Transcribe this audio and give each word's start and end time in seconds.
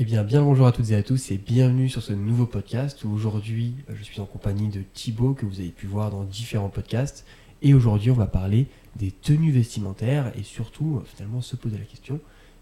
Eh 0.00 0.04
bien, 0.04 0.22
bien 0.22 0.42
bonjour 0.42 0.66
à 0.66 0.72
toutes 0.72 0.90
et 0.90 0.94
à 0.94 1.02
tous 1.02 1.32
et 1.32 1.38
bienvenue 1.38 1.88
sur 1.88 2.02
ce 2.02 2.12
nouveau 2.12 2.46
podcast 2.46 3.04
aujourd'hui 3.04 3.74
je 3.88 4.02
suis 4.04 4.20
en 4.20 4.26
compagnie 4.26 4.68
de 4.68 4.82
Thibaut 4.94 5.34
que 5.34 5.44
vous 5.44 5.58
avez 5.58 5.70
pu 5.70 5.88
voir 5.88 6.10
dans 6.12 6.22
différents 6.22 6.68
podcasts 6.68 7.26
et 7.62 7.74
aujourd'hui 7.74 8.12
on 8.12 8.14
va 8.14 8.26
parler 8.26 8.66
des 8.94 9.10
tenues 9.10 9.50
vestimentaires 9.50 10.32
et 10.38 10.44
surtout 10.44 11.02
finalement 11.04 11.40
se 11.40 11.56
poser 11.56 11.78
la 11.78 11.84
question 11.84 12.20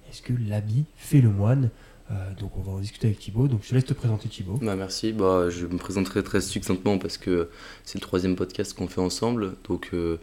est-ce 0.09 0.23
que 0.23 0.33
l'habit 0.49 0.85
fait 0.97 1.21
le 1.21 1.31
moine? 1.31 1.71
Euh, 2.11 2.15
Donc 2.41 2.57
on 2.57 2.63
va 2.63 2.73
en 2.73 2.79
discuter 2.79 3.09
avec 3.09 3.19
Thibaut. 3.19 3.49
Donc 3.49 3.61
je 3.65 3.71
te 3.71 3.75
laisse 3.75 3.85
te 3.85 3.93
présenter 3.93 4.29
Thibaut. 4.29 4.59
Bah, 4.63 4.77
merci, 4.77 5.13
bah, 5.13 5.51
je 5.51 5.67
me 5.67 5.77
présenterai 5.77 6.23
très 6.23 6.41
succinctement 6.41 6.99
parce 6.99 7.19
que 7.19 7.49
c'est 7.85 7.99
le 7.99 8.03
troisième 8.03 8.37
podcast 8.37 8.75
qu'on 8.75 8.89
fait 8.89 9.01
ensemble, 9.01 9.57
donc 9.69 9.91
euh, 9.93 10.19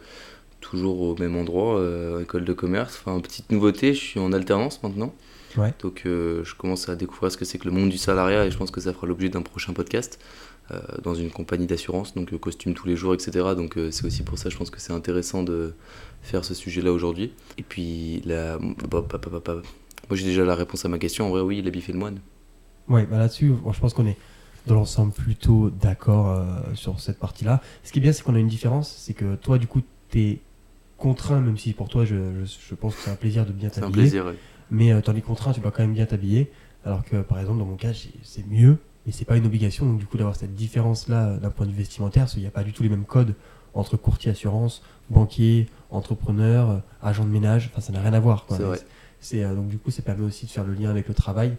toujours 0.60 1.00
au 1.02 1.16
même 1.18 1.36
endroit, 1.36 1.78
euh, 1.78 2.22
école 2.22 2.44
de 2.44 2.52
commerce. 2.52 2.98
Enfin, 3.04 3.20
petite 3.20 3.52
nouveauté, 3.52 3.92
je 3.92 4.00
suis 4.00 4.20
en 4.20 4.32
alternance 4.32 4.82
maintenant, 4.82 5.14
Ouais. 5.56 5.72
donc 5.80 6.02
euh, 6.06 6.42
je 6.44 6.54
commence 6.54 6.88
à 6.88 6.96
découvrir 6.96 7.30
ce 7.30 7.36
que 7.36 7.44
c'est 7.44 7.58
que 7.58 7.64
le 7.66 7.70
monde 7.70 7.90
du 7.90 7.98
salariat 7.98 8.44
et 8.46 8.50
je 8.50 8.56
pense 8.56 8.70
que 8.70 8.80
ça 8.80 8.92
fera 8.92 9.06
l'objet 9.06 9.28
d'un 9.28 9.42
prochain 9.42 9.72
podcast 9.72 10.18
euh, 10.70 10.80
dans 11.02 11.14
une 11.14 11.30
compagnie 11.30 11.66
d'assurance, 11.66 12.14
donc 12.14 12.32
euh, 12.32 12.38
costume 12.38 12.74
tous 12.74 12.86
les 12.86 12.96
jours, 12.96 13.14
etc. 13.14 13.32
Donc 13.56 13.78
c'est 13.90 14.04
aussi 14.06 14.22
pour 14.22 14.38
ça, 14.38 14.48
je 14.50 14.56
pense 14.56 14.70
que 14.70 14.80
c'est 14.80 14.92
intéressant 14.92 15.42
de 15.42 15.74
faire 16.22 16.44
ce 16.44 16.54
sujet-là 16.54 16.90
aujourd'hui. 16.92 17.32
Et 17.58 17.62
puis, 17.62 18.22
la... 18.24 18.58
bah, 18.58 19.02
bah, 19.08 19.18
bah, 19.44 19.54
moi 20.08 20.16
j'ai 20.16 20.24
déjà 20.24 20.44
la 20.44 20.54
réponse 20.54 20.84
à 20.84 20.88
ma 20.88 20.98
question, 20.98 21.26
en 21.26 21.30
vrai 21.30 21.42
oui, 21.42 21.60
l'habit 21.62 21.80
fait 21.82 21.92
le 21.92 21.98
moine. 21.98 22.18
Ouais, 22.88 23.06
bah 23.06 23.18
là-dessus, 23.18 23.52
je 23.72 23.80
pense 23.80 23.94
qu'on 23.94 24.06
est 24.06 24.16
dans 24.66 24.74
l'ensemble 24.74 25.12
plutôt 25.12 25.70
d'accord 25.70 26.30
euh, 26.30 26.44
sur 26.74 26.98
cette 27.00 27.18
partie-là. 27.18 27.60
Ce 27.82 27.92
qui 27.92 27.98
est 27.98 28.02
bien, 28.02 28.12
c'est 28.12 28.22
qu'on 28.22 28.34
a 28.34 28.38
une 28.38 28.48
différence, 28.48 28.90
c'est 28.96 29.14
que 29.14 29.34
toi, 29.36 29.58
du 29.58 29.66
coup, 29.66 29.82
t'es 30.10 30.40
contraint, 30.96 31.40
même 31.40 31.58
si 31.58 31.72
pour 31.74 31.88
toi, 31.88 32.04
je, 32.06 32.14
je, 32.44 32.50
je 32.70 32.74
pense 32.74 32.94
que 32.96 33.02
c'est 33.02 33.10
un 33.10 33.16
plaisir 33.16 33.44
de 33.46 33.52
bien 33.52 33.68
C'est 33.70 33.80
un 33.80 33.90
t'habiller. 33.90 34.02
plaisir. 34.02 34.26
ouais. 34.26 34.36
Mais 34.70 34.92
euh, 34.92 35.00
dans 35.00 35.12
les 35.12 35.22
contraints, 35.22 35.52
tu 35.52 35.60
dois 35.60 35.70
quand 35.70 35.82
même 35.82 35.94
bien 35.94 36.06
t'habiller. 36.06 36.50
Alors 36.84 37.04
que, 37.04 37.16
par 37.16 37.38
exemple, 37.40 37.58
dans 37.58 37.64
mon 37.64 37.76
cas, 37.76 37.92
c'est 38.22 38.46
mieux, 38.46 38.78
mais 39.06 39.12
c'est 39.12 39.24
pas 39.24 39.36
une 39.36 39.46
obligation. 39.46 39.86
Donc, 39.86 39.98
du 39.98 40.06
coup, 40.06 40.16
d'avoir 40.16 40.36
cette 40.36 40.54
différence-là 40.54 41.28
euh, 41.28 41.38
d'un 41.38 41.50
point 41.50 41.66
de 41.66 41.70
vue 41.70 41.78
vestimentaire, 41.78 42.24
parce 42.24 42.32
qu'il 42.34 42.42
n'y 42.42 42.48
a 42.48 42.52
pas 42.52 42.64
du 42.64 42.72
tout 42.72 42.82
les 42.82 42.88
mêmes 42.88 43.04
codes 43.04 43.34
entre 43.74 43.96
courtier 43.96 44.30
assurance, 44.30 44.82
banquier, 45.10 45.68
entrepreneur, 45.90 46.70
euh, 46.70 46.76
agent 47.02 47.24
de 47.24 47.30
ménage. 47.30 47.70
Enfin, 47.72 47.80
ça 47.80 47.92
n'a 47.92 48.00
rien 48.00 48.12
à 48.12 48.20
voir. 48.20 48.46
quoi. 48.46 48.58
Vrai. 48.58 48.78
Euh, 49.32 49.54
donc, 49.54 49.68
du 49.68 49.78
coup, 49.78 49.90
ça 49.90 50.02
permet 50.02 50.24
aussi 50.24 50.46
de 50.46 50.50
faire 50.50 50.64
le 50.64 50.74
lien 50.74 50.90
avec 50.90 51.08
le 51.08 51.14
travail. 51.14 51.56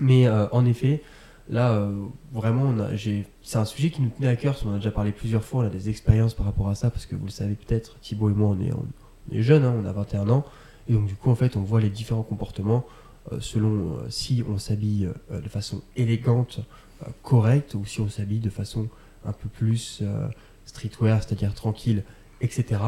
Mais 0.00 0.26
euh, 0.26 0.46
en 0.52 0.64
effet, 0.64 1.02
là, 1.48 1.72
euh, 1.72 2.04
vraiment, 2.32 2.62
on 2.64 2.96
c'est 3.42 3.58
un 3.58 3.64
sujet 3.64 3.90
qui 3.90 4.02
nous 4.02 4.10
tenait 4.10 4.28
à 4.28 4.36
cœur. 4.36 4.58
qu'on 4.58 4.70
en 4.70 4.74
a 4.74 4.76
déjà 4.76 4.90
parlé 4.90 5.12
plusieurs 5.12 5.44
fois. 5.44 5.64
On 5.64 5.66
a 5.66 5.70
des 5.70 5.88
expériences 5.88 6.34
par 6.34 6.46
rapport 6.46 6.68
à 6.68 6.74
ça, 6.74 6.90
parce 6.90 7.06
que 7.06 7.16
vous 7.16 7.26
le 7.26 7.30
savez 7.30 7.54
peut-être, 7.54 7.98
Thibaut 8.00 8.30
et 8.30 8.34
moi, 8.34 8.48
on 8.48 8.60
est, 8.60 8.72
on 8.72 9.34
est 9.34 9.42
jeunes, 9.42 9.64
hein, 9.64 9.74
on 9.80 9.86
a 9.86 9.92
21 9.92 10.28
ans. 10.30 10.44
Et 10.88 10.92
donc, 10.92 11.06
du 11.06 11.14
coup, 11.14 11.30
en 11.30 11.34
fait, 11.34 11.56
on 11.56 11.62
voit 11.62 11.80
les 11.80 11.90
différents 11.90 12.22
comportements 12.22 12.86
euh, 13.32 13.40
selon 13.40 13.98
euh, 13.98 14.06
si 14.08 14.42
on 14.48 14.58
s'habille 14.58 15.08
euh, 15.30 15.40
de 15.40 15.48
façon 15.48 15.82
élégante, 15.96 16.60
correcte, 17.22 17.74
ou 17.74 17.84
si 17.84 18.00
on 18.00 18.08
s'habille 18.08 18.40
de 18.40 18.50
façon 18.50 18.88
un 19.24 19.32
peu 19.32 19.48
plus 19.48 20.02
streetwear, 20.64 21.22
c'est-à-dire 21.22 21.54
tranquille, 21.54 22.02
etc. 22.40 22.80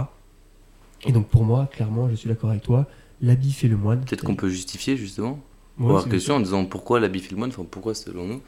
Et 1.07 1.13
donc, 1.13 1.29
pour 1.29 1.45
moi, 1.45 1.69
clairement, 1.73 2.09
je 2.11 2.17
suis 2.17 2.29
d'accord 2.29 2.51
avec 2.51 2.63
toi, 2.63 2.87
l'habit 3.21 3.53
fait 3.53 3.69
le 3.69 3.77
moine. 3.77 4.05
Peut-être 4.05 4.25
qu'on 4.25 4.35
peut 4.35 4.49
justifier 4.49 4.97
justement. 4.97 5.39
Ouais, 5.79 6.03
question 6.11 6.35
en 6.35 6.41
disant 6.41 6.65
pourquoi 6.67 7.01
l'habit 7.01 7.21
fait 7.21 7.31
le 7.31 7.39
moine, 7.39 7.51
enfin 7.51 7.65
pourquoi 7.71 7.95
selon 7.95 8.27
nous. 8.27 8.43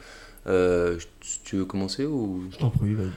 Euh, 0.45 0.99
tu 1.43 1.55
veux 1.55 1.65
commencer 1.65 2.05
ou? 2.05 2.43
Je 2.51 2.57
t'en 2.57 2.69
prie, 2.69 2.93
vas-y. 2.93 3.07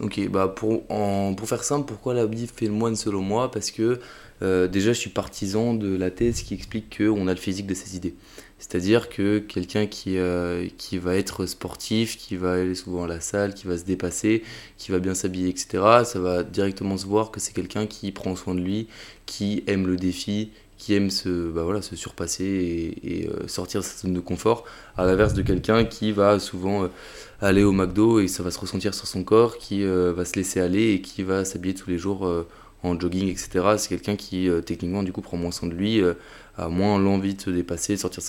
Ok, 0.00 0.28
bah 0.30 0.46
pour, 0.46 0.86
pour 0.86 1.48
faire 1.48 1.64
simple, 1.64 1.86
pourquoi 1.88 2.14
l'habit 2.14 2.46
fait 2.46 2.66
le 2.66 2.72
moine 2.72 2.94
selon 2.94 3.20
moi? 3.20 3.50
Parce 3.50 3.72
que 3.72 3.98
euh, 4.42 4.68
déjà 4.68 4.92
je 4.92 4.98
suis 4.98 5.10
partisan 5.10 5.74
de 5.74 5.96
la 5.96 6.12
thèse 6.12 6.42
qui 6.42 6.54
explique 6.54 6.98
qu'on 6.98 7.26
a 7.26 7.34
le 7.34 7.40
physique 7.40 7.66
de 7.66 7.74
ses 7.74 7.96
idées. 7.96 8.14
C'est-à-dire 8.60 9.08
que 9.08 9.40
quelqu'un 9.40 9.86
qui, 9.86 10.18
euh, 10.18 10.68
qui 10.78 10.98
va 10.98 11.16
être 11.16 11.46
sportif, 11.46 12.16
qui 12.16 12.36
va 12.36 12.52
aller 12.54 12.76
souvent 12.76 13.04
à 13.04 13.06
la 13.08 13.20
salle, 13.20 13.54
qui 13.54 13.66
va 13.66 13.76
se 13.76 13.84
dépasser, 13.84 14.44
qui 14.76 14.92
va 14.92 15.00
bien 15.00 15.14
s'habiller, 15.14 15.48
etc., 15.48 16.04
ça 16.04 16.20
va 16.20 16.44
directement 16.44 16.96
se 16.96 17.06
voir 17.06 17.32
que 17.32 17.40
c'est 17.40 17.52
quelqu'un 17.52 17.86
qui 17.86 18.12
prend 18.12 18.36
soin 18.36 18.54
de 18.54 18.60
lui, 18.60 18.86
qui 19.26 19.64
aime 19.66 19.86
le 19.88 19.96
défi, 19.96 20.50
qui 20.78 20.94
aime 20.94 21.10
se, 21.10 21.50
bah 21.50 21.64
voilà, 21.64 21.82
se 21.82 21.96
surpasser 21.96 22.94
et, 23.02 23.28
euh, 23.28 23.46
sortir 23.48 23.80
de 23.80 23.84
sa 23.84 23.98
zone 23.98 24.14
de 24.14 24.20
confort, 24.20 24.64
à 24.96 25.04
l'inverse 25.04 25.34
de 25.34 25.42
quelqu'un 25.42 25.84
qui 25.84 26.12
va 26.12 26.38
souvent 26.38 26.84
euh, 26.84 26.88
aller 27.40 27.64
au 27.64 27.72
McDo 27.72 28.20
et 28.20 28.28
ça 28.28 28.42
va 28.44 28.50
se 28.50 28.60
ressentir 28.60 28.94
sur 28.94 29.06
son 29.06 29.24
corps, 29.24 29.58
qui 29.58 29.84
euh, 29.84 30.12
va 30.16 30.24
se 30.24 30.34
laisser 30.36 30.60
aller 30.60 30.92
et 30.92 31.00
qui 31.02 31.24
va 31.24 31.44
s'habiller 31.44 31.74
tous 31.74 31.90
les 31.90 31.98
jours 31.98 32.30
en 32.84 32.98
jogging, 32.98 33.28
etc. 33.28 33.74
C'est 33.76 33.88
quelqu'un 33.88 34.14
qui 34.14 34.48
techniquement 34.64 35.02
du 35.02 35.12
coup 35.12 35.20
prend 35.20 35.36
moins 35.36 35.50
soin 35.50 35.68
de 35.68 35.74
lui, 35.74 36.00
a 36.56 36.68
moins 36.68 36.98
l'envie 36.98 37.34
de 37.34 37.40
se 37.40 37.50
dépasser, 37.50 37.94
de 37.94 38.00
sortir 38.00 38.22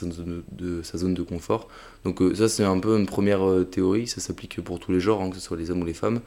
de 0.52 0.81
sa 0.81 0.98
zone 0.98 1.14
de, 1.14 1.22
confort. 1.22 1.68
Donc 2.04 2.22
ça 2.34 2.50
c'est 2.50 2.64
un 2.64 2.80
peu 2.80 2.98
une 2.98 3.06
première 3.06 3.42
théorie, 3.70 4.08
ça 4.08 4.22
s'applique 4.22 4.60
pour 4.62 4.80
tous 4.80 4.92
les 4.92 5.00
genres, 5.00 5.22
hein, 5.22 5.30
que 5.30 5.36
ce 5.36 5.42
soit 5.42 5.58
les 5.58 5.70
hommes 5.70 5.84
ou 5.84 5.86
les 5.86 5.94
femmes. 5.94 6.20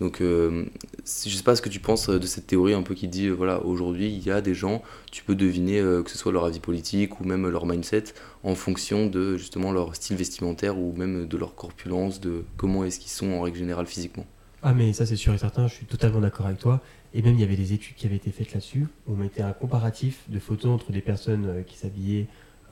Donc 0.00 0.22
euh, 0.22 0.64
je 1.04 1.30
sais 1.30 1.42
pas 1.42 1.54
ce 1.54 1.62
que 1.62 1.68
tu 1.68 1.78
penses 1.78 2.08
euh, 2.08 2.18
de 2.18 2.26
cette 2.26 2.46
théorie 2.46 2.72
un 2.72 2.82
peu 2.82 2.94
qui 2.94 3.06
dit, 3.06 3.26
euh, 3.26 3.32
voilà, 3.32 3.62
aujourd'hui 3.64 4.08
il 4.08 4.24
y 4.24 4.30
a 4.30 4.40
des 4.40 4.54
gens, 4.54 4.82
tu 5.12 5.22
peux 5.22 5.34
deviner 5.34 5.78
euh, 5.78 6.02
que 6.02 6.10
ce 6.10 6.16
soit 6.16 6.32
leur 6.32 6.46
avis 6.46 6.58
politique 6.58 7.20
ou 7.20 7.24
même 7.24 7.46
leur 7.46 7.66
mindset 7.66 8.04
en 8.42 8.54
fonction 8.54 9.06
de 9.06 9.36
justement 9.36 9.72
leur 9.72 9.94
style 9.94 10.16
vestimentaire 10.16 10.78
ou 10.78 10.94
même 10.96 11.28
de 11.28 11.36
leur 11.36 11.54
corpulence, 11.54 12.18
de 12.18 12.44
comment 12.56 12.84
est-ce 12.84 12.98
qu'ils 12.98 13.10
sont 13.10 13.30
en 13.32 13.42
règle 13.42 13.58
générale 13.58 13.86
physiquement. 13.86 14.24
Ah 14.62 14.72
mais 14.72 14.94
ça 14.94 15.04
c'est 15.04 15.16
sûr 15.16 15.34
et 15.34 15.38
certain, 15.38 15.68
je 15.68 15.74
suis 15.74 15.86
totalement 15.86 16.20
d'accord 16.20 16.46
avec 16.46 16.58
toi. 16.58 16.80
Et 17.12 17.20
même 17.20 17.34
il 17.34 17.40
y 17.40 17.44
avait 17.44 17.56
des 17.56 17.74
études 17.74 17.96
qui 17.96 18.06
avaient 18.06 18.16
été 18.16 18.30
faites 18.30 18.54
là-dessus, 18.54 18.86
où 19.06 19.12
on 19.12 19.16
mettait 19.16 19.42
un 19.42 19.52
comparatif 19.52 20.22
de 20.28 20.38
photos 20.38 20.72
entre 20.72 20.92
des 20.92 21.00
personnes 21.02 21.64
qui 21.66 21.76
s'habillaient 21.76 22.26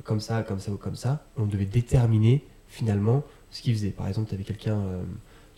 comme 0.05 0.21
ça, 0.21 0.43
comme 0.43 0.61
ça 0.61 0.71
ou 0.71 0.77
comme 0.77 0.95
ça. 0.95 1.27
On 1.37 1.45
devait 1.45 1.67
déterminer 1.67 2.45
finalement 2.69 3.23
ce 3.51 3.61
qu'ils 3.61 3.75
faisaient. 3.75 3.91
Par 3.91 4.07
exemple, 4.09 4.29
tu 4.29 4.35
avais 4.35 4.45
quelqu'un 4.45 4.81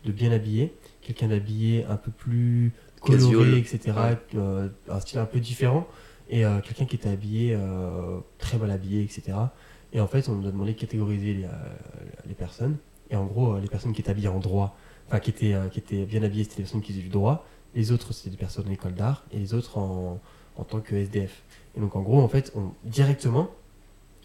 de 0.05 0.13
bien 0.13 0.33
habillé, 0.33 0.75
quelqu'un 1.03 1.29
d'habillé 1.29 1.85
un 1.87 1.97
peu 1.97 2.11
plus 2.11 2.73
coloré, 3.01 3.23
Casual. 3.23 3.55
etc. 3.55 3.93
Euh, 4.35 4.69
un 4.89 5.01
style 5.01 5.19
un 5.19 5.27
peu 5.27 5.41
différent, 5.41 5.87
et 6.29 6.45
euh, 6.45 6.61
quelqu'un 6.61 6.85
qui 6.85 6.97
était 6.97 7.09
habillé 7.09 7.55
euh, 7.55 8.19
très 8.39 8.59
mal 8.59 8.71
habillé, 8.71 9.03
etc. 9.03 9.37
Et 9.93 10.01
en 10.01 10.07
fait, 10.07 10.29
on 10.29 10.35
nous 10.37 10.49
a 10.49 10.53
demandé 10.53 10.75
de 10.75 10.79
catégoriser 10.79 11.35
les, 11.35 11.47
les 12.27 12.35
personnes. 12.35 12.77
Et 13.11 13.17
en 13.17 13.25
gros, 13.27 13.59
les 13.59 13.67
personnes 13.67 13.93
qui 13.93 14.01
étaient 14.01 14.11
habillées 14.11 14.29
en 14.29 14.39
droit, 14.39 14.77
enfin 15.09 15.19
qui 15.19 15.31
étaient, 15.31 15.57
qui 15.73 15.81
étaient 15.81 16.05
bien 16.05 16.23
habillées, 16.23 16.45
c'était 16.45 16.59
des 16.59 16.63
personnes 16.63 16.81
qui 16.81 16.93
faisaient 16.93 17.03
du 17.03 17.09
droit. 17.09 17.45
Les 17.75 17.91
autres, 17.91 18.13
c'était 18.13 18.31
des 18.31 18.37
personnes 18.37 18.69
en 18.69 18.71
école 18.71 18.95
d'art. 18.95 19.25
Et 19.33 19.39
les 19.39 19.53
autres 19.53 19.79
en, 19.79 20.21
en 20.57 20.65
tant 20.65 20.79
que 20.81 20.95
SDF. 20.95 21.43
Et 21.77 21.81
donc, 21.81 21.97
en 21.97 22.03
gros, 22.03 22.21
en 22.21 22.29
fait, 22.29 22.53
on, 22.55 22.73
directement, 22.85 23.51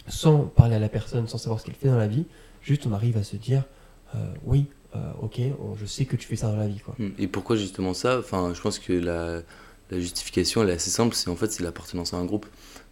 sans 0.07 0.45
parler 0.45 0.75
à 0.75 0.79
la 0.79 0.89
personne, 0.89 1.27
sans 1.27 1.39
savoir 1.39 1.59
ce 1.59 1.65
qu'elle 1.65 1.75
fait 1.75 1.87
dans 1.87 1.97
la 1.97 2.07
vie, 2.07 2.25
juste 2.61 2.85
on 2.85 2.91
arrive 2.93 3.17
à 3.17 3.23
se 3.23 3.35
dire 3.35 3.63
oui, 4.45 4.67
euh, 4.95 4.99
ok, 5.21 5.39
je 5.79 5.85
sais 5.85 6.05
que 6.05 6.15
tu 6.15 6.27
fais 6.27 6.35
ça 6.35 6.47
dans 6.47 6.57
la 6.57 6.67
vie. 6.67 6.79
Quoi. 6.79 6.95
Et 7.19 7.27
pourquoi 7.27 7.55
justement 7.55 7.93
ça? 7.93 8.19
Enfin, 8.19 8.53
je 8.53 8.61
pense 8.61 8.79
que 8.79 8.93
la, 8.93 9.41
justification 9.91 10.67
est 10.67 10.71
assez 10.71 10.89
simple, 10.89 11.15
c'est 11.15 11.29
en 11.29 11.35
fait 11.35 11.59
l'appartenance 11.59 12.13
à 12.13 12.17
un 12.17 12.25
groupe. 12.25 12.45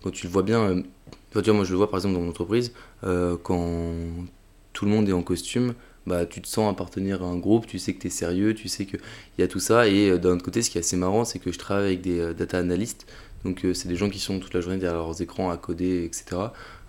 Quand 0.03 0.11
tu 0.11 0.27
le 0.27 0.31
vois 0.31 0.43
bien, 0.43 0.61
euh, 0.61 0.83
moi 1.53 1.63
je 1.63 1.71
le 1.71 1.77
vois 1.77 1.89
par 1.89 1.99
exemple 1.99 2.15
dans 2.15 2.21
mon 2.21 2.29
entreprise, 2.29 2.73
euh, 3.03 3.37
quand 3.41 3.93
tout 4.73 4.85
le 4.85 4.91
monde 4.91 5.07
est 5.07 5.13
en 5.13 5.23
costume, 5.23 5.73
bah, 6.05 6.25
tu 6.25 6.41
te 6.41 6.47
sens 6.47 6.69
appartenir 6.69 7.23
à 7.23 7.27
un 7.27 7.37
groupe, 7.37 7.65
tu 7.65 7.79
sais 7.79 7.93
que 7.93 8.01
tu 8.01 8.07
es 8.07 8.09
sérieux, 8.09 8.53
tu 8.53 8.67
sais 8.67 8.85
qu'il 8.85 8.99
y 9.37 9.41
a 9.41 9.47
tout 9.47 9.59
ça. 9.59 9.87
Et 9.87 10.09
euh, 10.09 10.17
d'un 10.17 10.31
autre 10.31 10.43
côté, 10.43 10.61
ce 10.61 10.69
qui 10.69 10.77
est 10.77 10.81
assez 10.81 10.97
marrant, 10.97 11.23
c'est 11.23 11.39
que 11.39 11.51
je 11.51 11.57
travaille 11.57 11.85
avec 11.85 12.01
des 12.01 12.19
euh, 12.19 12.33
data 12.33 12.57
analystes. 12.59 13.05
Donc, 13.45 13.65
euh, 13.65 13.73
c'est 13.73 13.87
des 13.87 13.95
gens 13.95 14.09
qui 14.09 14.19
sont 14.19 14.39
toute 14.39 14.53
la 14.53 14.61
journée 14.61 14.77
derrière 14.77 14.99
leurs 14.99 15.21
écrans 15.21 15.49
à 15.49 15.57
coder, 15.57 16.03
etc. 16.05 16.41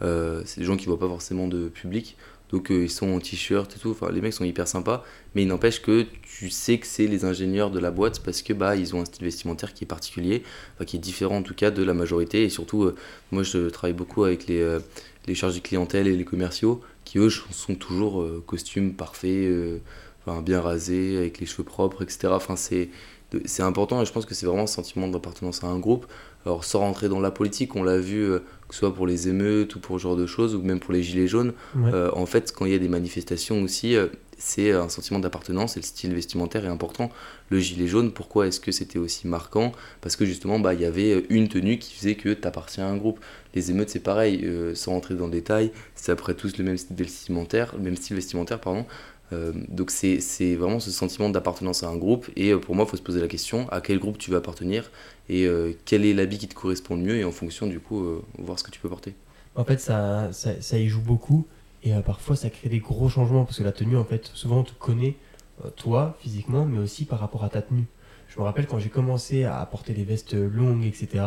Euh, 0.02 0.42
c'est 0.44 0.60
des 0.60 0.66
gens 0.66 0.76
qui 0.76 0.86
voient 0.86 0.98
pas 0.98 1.08
forcément 1.08 1.48
de 1.48 1.68
public. 1.68 2.16
Donc, 2.50 2.70
euh, 2.70 2.84
ils 2.84 2.90
sont 2.90 3.08
en 3.12 3.18
t-shirt 3.18 3.74
et 3.74 3.78
tout. 3.78 3.90
Enfin, 3.90 4.10
les 4.12 4.20
mecs 4.20 4.32
sont 4.32 4.44
hyper 4.44 4.68
sympas. 4.68 5.04
Mais 5.34 5.42
il 5.42 5.48
n'empêche 5.48 5.82
que 5.82 6.06
tu 6.22 6.50
sais 6.50 6.78
que 6.78 6.86
c'est 6.86 7.06
les 7.06 7.24
ingénieurs 7.24 7.70
de 7.70 7.78
la 7.78 7.90
boîte 7.90 8.20
parce 8.20 8.42
que 8.42 8.52
bah, 8.52 8.76
ils 8.76 8.94
ont 8.94 9.00
un 9.00 9.04
style 9.04 9.24
vestimentaire 9.24 9.74
qui 9.74 9.84
est 9.84 9.86
particulier, 9.86 10.42
enfin, 10.74 10.84
qui 10.84 10.96
est 10.96 11.00
différent 11.00 11.38
en 11.38 11.42
tout 11.42 11.54
cas 11.54 11.70
de 11.70 11.82
la 11.82 11.94
majorité. 11.94 12.44
Et 12.44 12.48
surtout, 12.48 12.84
euh, 12.84 12.94
moi, 13.32 13.42
je 13.42 13.68
travaille 13.70 13.94
beaucoup 13.94 14.24
avec 14.24 14.46
les, 14.46 14.60
euh, 14.60 14.80
les 15.26 15.34
chargés 15.34 15.60
de 15.60 15.66
clientèle 15.66 16.06
et 16.06 16.16
les 16.16 16.24
commerciaux 16.24 16.80
qui, 17.04 17.18
eux, 17.18 17.30
sont 17.30 17.74
toujours 17.74 18.26
costumes 18.46 18.94
parfaits, 18.94 19.50
enfin, 20.24 20.40
bien 20.40 20.60
rasés, 20.60 21.18
avec 21.18 21.38
les 21.38 21.46
cheveux 21.46 21.64
propres, 21.64 22.02
etc. 22.02 22.28
Enfin, 22.30 22.56
c'est 22.56 22.88
c'est 23.46 23.64
important 23.64 24.00
et 24.00 24.06
je 24.06 24.12
pense 24.12 24.26
que 24.26 24.34
c'est 24.34 24.46
vraiment 24.46 24.62
un 24.62 24.68
sentiment 24.68 25.08
d'appartenance 25.08 25.64
à 25.64 25.66
un 25.66 25.78
groupe. 25.78 26.06
Alors, 26.46 26.62
sans 26.62 26.78
rentrer 26.80 27.08
dans 27.08 27.18
la 27.18 27.32
politique, 27.32 27.74
on 27.74 27.82
l'a 27.82 27.98
vu, 27.98 28.30
que 28.74 28.78
ce 28.80 28.80
soit 28.86 28.94
pour 28.94 29.06
les 29.06 29.28
émeutes 29.28 29.76
ou 29.76 29.78
pour 29.78 29.98
ce 29.98 30.02
genre 30.02 30.16
de 30.16 30.26
choses, 30.26 30.56
ou 30.56 30.62
même 30.62 30.80
pour 30.80 30.92
les 30.92 31.02
gilets 31.02 31.28
jaunes, 31.28 31.52
Ouais. 31.76 31.92
euh, 31.94 32.10
en 32.14 32.26
fait, 32.26 32.52
quand 32.52 32.66
il 32.66 32.72
y 32.72 32.74
a 32.74 32.78
des 32.78 32.88
manifestations 32.88 33.62
aussi, 33.62 33.94
euh, 33.94 34.08
c'est 34.38 34.72
un 34.72 34.88
sentiment 34.88 35.18
d'appartenance 35.18 35.76
et 35.76 35.80
le 35.80 35.84
style 35.84 36.14
vestimentaire 36.14 36.64
est 36.64 36.68
important. 36.68 37.10
Le 37.50 37.60
gilet 37.60 37.86
jaune, 37.86 38.12
pourquoi 38.12 38.46
est-ce 38.46 38.60
que 38.60 38.72
c'était 38.72 38.98
aussi 38.98 39.26
marquant? 39.26 39.72
Parce 40.00 40.16
que 40.16 40.24
justement, 40.24 40.58
bah, 40.58 40.74
il 40.74 40.80
y 40.80 40.84
avait 40.84 41.24
une 41.30 41.48
tenue 41.48 41.78
qui 41.78 41.94
faisait 41.94 42.14
que 42.14 42.32
tu 42.32 42.46
appartiens 42.46 42.86
à 42.86 42.88
un 42.88 42.96
groupe. 42.96 43.20
Les 43.54 43.70
émeutes, 43.70 43.90
c'est 43.90 44.00
pareil, 44.00 44.40
euh, 44.44 44.74
sans 44.74 44.92
rentrer 44.92 45.14
dans 45.14 45.26
le 45.26 45.32
détail, 45.32 45.72
c'est 45.94 46.12
après 46.12 46.34
tous 46.34 46.56
le 46.58 46.64
même 46.64 46.76
style 46.76 46.96
vestimentaire, 46.96 47.74
même 47.78 47.96
style 47.96 48.16
vestimentaire, 48.16 48.60
pardon. 48.60 48.84
Euh, 49.32 49.52
donc 49.68 49.90
c'est 49.90 50.54
vraiment 50.54 50.80
ce 50.80 50.90
sentiment 50.90 51.30
d'appartenance 51.30 51.82
à 51.82 51.88
un 51.88 51.96
groupe 51.96 52.28
et 52.36 52.52
euh, 52.52 52.58
pour 52.58 52.74
moi 52.74 52.84
il 52.86 52.90
faut 52.90 52.98
se 52.98 53.02
poser 53.02 53.22
la 53.22 53.26
question 53.26 53.66
à 53.70 53.80
quel 53.80 53.98
groupe 53.98 54.18
tu 54.18 54.30
veux 54.30 54.36
appartenir 54.36 54.90
et 55.30 55.48
quel 55.86 56.04
est 56.04 56.12
l'habit 56.12 56.36
qui 56.36 56.46
te 56.46 56.54
correspond 56.54 56.96
le 56.96 57.00
mieux 57.00 57.16
et 57.16 57.24
en 57.24 57.32
fonction 57.32 57.66
du 57.66 57.80
coup 57.80 58.06
voir 58.38 58.58
ce 58.58 58.64
que 58.64 58.70
tu 58.70 58.78
peux 58.78 58.90
porter. 58.90 59.14
En 59.54 59.64
fait, 59.64 59.80
ça, 59.80 60.28
ça 60.32 60.78
y 60.78 60.88
joue 60.88 61.00
beaucoup. 61.00 61.46
Et 61.84 61.92
parfois, 62.04 62.34
ça 62.34 62.50
crée 62.50 62.68
des 62.68 62.80
gros 62.80 63.08
changements 63.08 63.44
parce 63.44 63.58
que 63.58 63.62
la 63.62 63.72
tenue, 63.72 63.96
en 63.96 64.04
fait, 64.04 64.30
souvent, 64.32 64.60
on 64.60 64.64
te 64.64 64.72
connaît, 64.72 65.16
toi, 65.76 66.16
physiquement, 66.18 66.64
mais 66.64 66.78
aussi 66.78 67.04
par 67.04 67.20
rapport 67.20 67.44
à 67.44 67.50
ta 67.50 67.60
tenue. 67.60 67.84
Je 68.28 68.40
me 68.40 68.44
rappelle 68.44 68.66
quand 68.66 68.78
j'ai 68.78 68.88
commencé 68.88 69.44
à 69.44 69.64
porter 69.66 69.92
des 69.92 70.04
vestes 70.04 70.34
longues, 70.34 70.84
etc. 70.84 71.24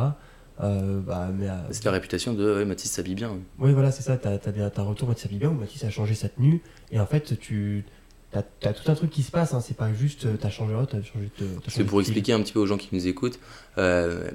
Euh, 0.61 0.99
bah, 0.99 1.29
c'est 1.71 1.85
la 1.85 1.91
réputation 1.91 2.33
de 2.33 2.55
ouais, 2.55 2.65
Mathis 2.65 2.91
s'habille 2.91 3.15
bien. 3.15 3.37
Oui, 3.59 3.73
voilà, 3.73 3.91
c'est 3.91 4.01
ça. 4.01 4.17
Tu 4.17 4.27
as, 4.27 4.71
un 4.77 4.83
retour 4.83 5.07
Mathis 5.07 5.23
s'habille 5.23 5.39
bien 5.39 5.49
ou 5.49 5.53
Mathis 5.53 5.83
a 5.83 5.89
changé 5.89 6.15
sa 6.15 6.29
tenue. 6.29 6.61
Et 6.91 6.99
en 6.99 7.05
fait, 7.05 7.37
tu 7.39 7.85
as, 8.33 8.43
tout 8.73 8.91
un 8.91 8.95
truc 8.95 9.11
qui 9.11 9.23
se 9.23 9.31
passe. 9.31 9.53
Hein. 9.53 9.61
C'est 9.61 9.77
pas 9.77 9.93
juste 9.93 10.25
euh, 10.25 10.35
tu 10.39 10.47
as 10.47 10.49
changé, 10.49 10.73
as 10.73 11.03
changé, 11.03 11.29
C'est 11.67 11.83
pour 11.83 12.01
expliquer 12.01 12.33
un 12.33 12.41
petit 12.41 12.53
peu 12.53 12.59
aux 12.59 12.65
gens 12.65 12.77
qui 12.77 12.89
nous 12.91 13.07
écoutent. 13.07 13.39
Euh, 13.77 14.29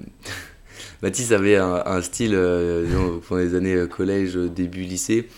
Mathis 1.03 1.33
avait 1.33 1.57
un, 1.57 2.03
style 2.03 2.35
euh, 2.35 3.19
pendant 3.29 3.41
les 3.43 3.55
années 3.55 3.87
collège, 3.89 4.35
début 4.35 4.83
lycée, 4.83 5.29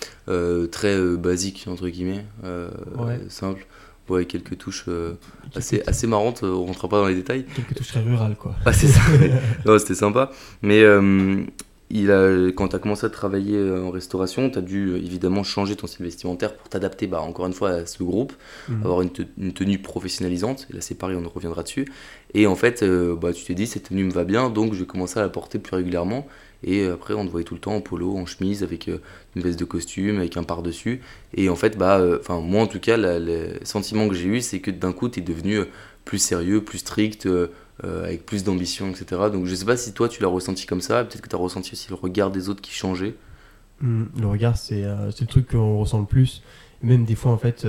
très 0.70 0.98
basique, 1.16 1.66
entre 1.68 1.88
guillemets, 1.88 2.24
simple 3.28 3.66
ouais, 4.08 4.24
quelques 4.26 4.58
touches 4.58 4.84
euh, 4.88 5.14
assez, 5.54 5.82
assez 5.86 6.06
marrantes, 6.06 6.42
euh, 6.42 6.52
on 6.52 6.66
rentrera 6.66 6.88
pas 6.88 6.98
dans 6.98 7.06
les 7.06 7.14
détails. 7.14 7.44
Quelques 7.54 7.74
touches 7.74 7.88
très 7.88 8.00
rurales, 8.00 8.36
quoi. 8.36 8.54
Ah, 8.64 8.72
c'est 8.72 8.88
ça. 8.88 9.00
non, 9.66 9.78
c'était 9.78 9.94
sympa. 9.94 10.30
Mais 10.62 10.82
euh, 10.82 11.44
il 11.94 12.10
a, 12.10 12.50
quand 12.52 12.68
tu 12.68 12.76
as 12.76 12.78
commencé 12.78 13.06
à 13.06 13.08
travailler 13.08 13.58
en 13.58 13.90
restauration, 13.90 14.50
tu 14.50 14.58
as 14.58 14.62
dû 14.62 14.96
évidemment 14.96 15.42
changer 15.42 15.76
ton 15.76 15.86
style 15.86 16.04
vestimentaire 16.04 16.54
pour 16.54 16.68
t'adapter, 16.68 17.06
bah, 17.06 17.22
encore 17.22 17.46
une 17.46 17.54
fois, 17.54 17.70
à 17.70 17.86
ce 17.86 18.02
groupe, 18.02 18.34
mhm. 18.68 18.82
avoir 18.82 19.00
une, 19.00 19.10
une, 19.38 19.52
tenue 19.52 19.78
professionnalisante. 19.78 20.66
Et 20.70 20.74
là, 20.74 20.80
c'est 20.82 20.96
pareil, 20.96 21.16
on 21.16 21.28
reviendra 21.28 21.62
dessus. 21.62 21.86
Et 22.34 22.46
en 22.46 22.56
fait, 22.56 22.84
bah, 22.84 23.32
tu 23.32 23.44
t'es 23.44 23.54
dit, 23.54 23.66
cette 23.66 23.88
tenue 23.88 24.04
me 24.04 24.12
va 24.12 24.24
bien, 24.24 24.50
donc 24.50 24.74
je 24.74 24.80
vais 24.80 24.86
commencer 24.86 25.18
à 25.18 25.22
la 25.22 25.30
porter 25.30 25.58
plus 25.58 25.76
régulièrement. 25.76 26.26
Et 26.64 26.86
après, 26.86 27.14
on 27.14 27.26
te 27.26 27.30
voyait 27.30 27.44
tout 27.44 27.54
le 27.54 27.60
temps 27.60 27.74
en 27.74 27.80
polo, 27.80 28.16
en 28.16 28.26
chemise, 28.26 28.62
avec 28.62 28.88
euh, 28.88 28.98
une 29.36 29.42
veste 29.42 29.58
de 29.58 29.64
costume, 29.64 30.18
avec 30.18 30.36
un 30.36 30.44
par-dessus. 30.44 31.02
Et 31.34 31.48
en 31.48 31.56
fait, 31.56 31.76
bah, 31.76 31.98
euh, 31.98 32.18
moi 32.40 32.62
en 32.62 32.66
tout 32.66 32.80
cas, 32.80 32.96
le 32.96 33.58
sentiment 33.64 34.08
que 34.08 34.14
j'ai 34.14 34.28
eu, 34.28 34.40
c'est 34.40 34.60
que 34.60 34.70
d'un 34.70 34.92
coup, 34.92 35.08
tu 35.08 35.20
es 35.20 35.22
devenu 35.22 35.58
euh, 35.58 35.64
plus 36.04 36.18
sérieux, 36.18 36.62
plus 36.62 36.78
strict, 36.78 37.28
avec 37.82 38.24
plus 38.24 38.44
d'ambition, 38.44 38.88
etc. 38.90 39.22
Donc 39.32 39.46
je 39.46 39.54
sais 39.54 39.64
pas 39.64 39.76
si 39.76 39.92
toi, 39.92 40.08
tu 40.08 40.22
l'as 40.22 40.28
ressenti 40.28 40.66
comme 40.66 40.80
ça. 40.80 41.04
Peut-être 41.04 41.20
que 41.22 41.28
tu 41.28 41.34
as 41.34 41.38
ressenti 41.38 41.72
aussi 41.72 41.88
le 41.90 41.96
regard 41.96 42.30
des 42.30 42.48
autres 42.48 42.62
qui 42.62 42.72
changeait. 42.72 43.16
Mmh, 43.80 44.04
le 44.20 44.26
regard, 44.26 44.56
c'est 44.56 44.82
le 44.82 45.26
truc 45.26 45.50
qu'on 45.50 45.78
ressent 45.78 45.98
le 45.98 46.06
plus. 46.06 46.42
Même 46.82 47.04
des 47.04 47.14
fois, 47.14 47.32
en 47.32 47.38
fait, 47.38 47.66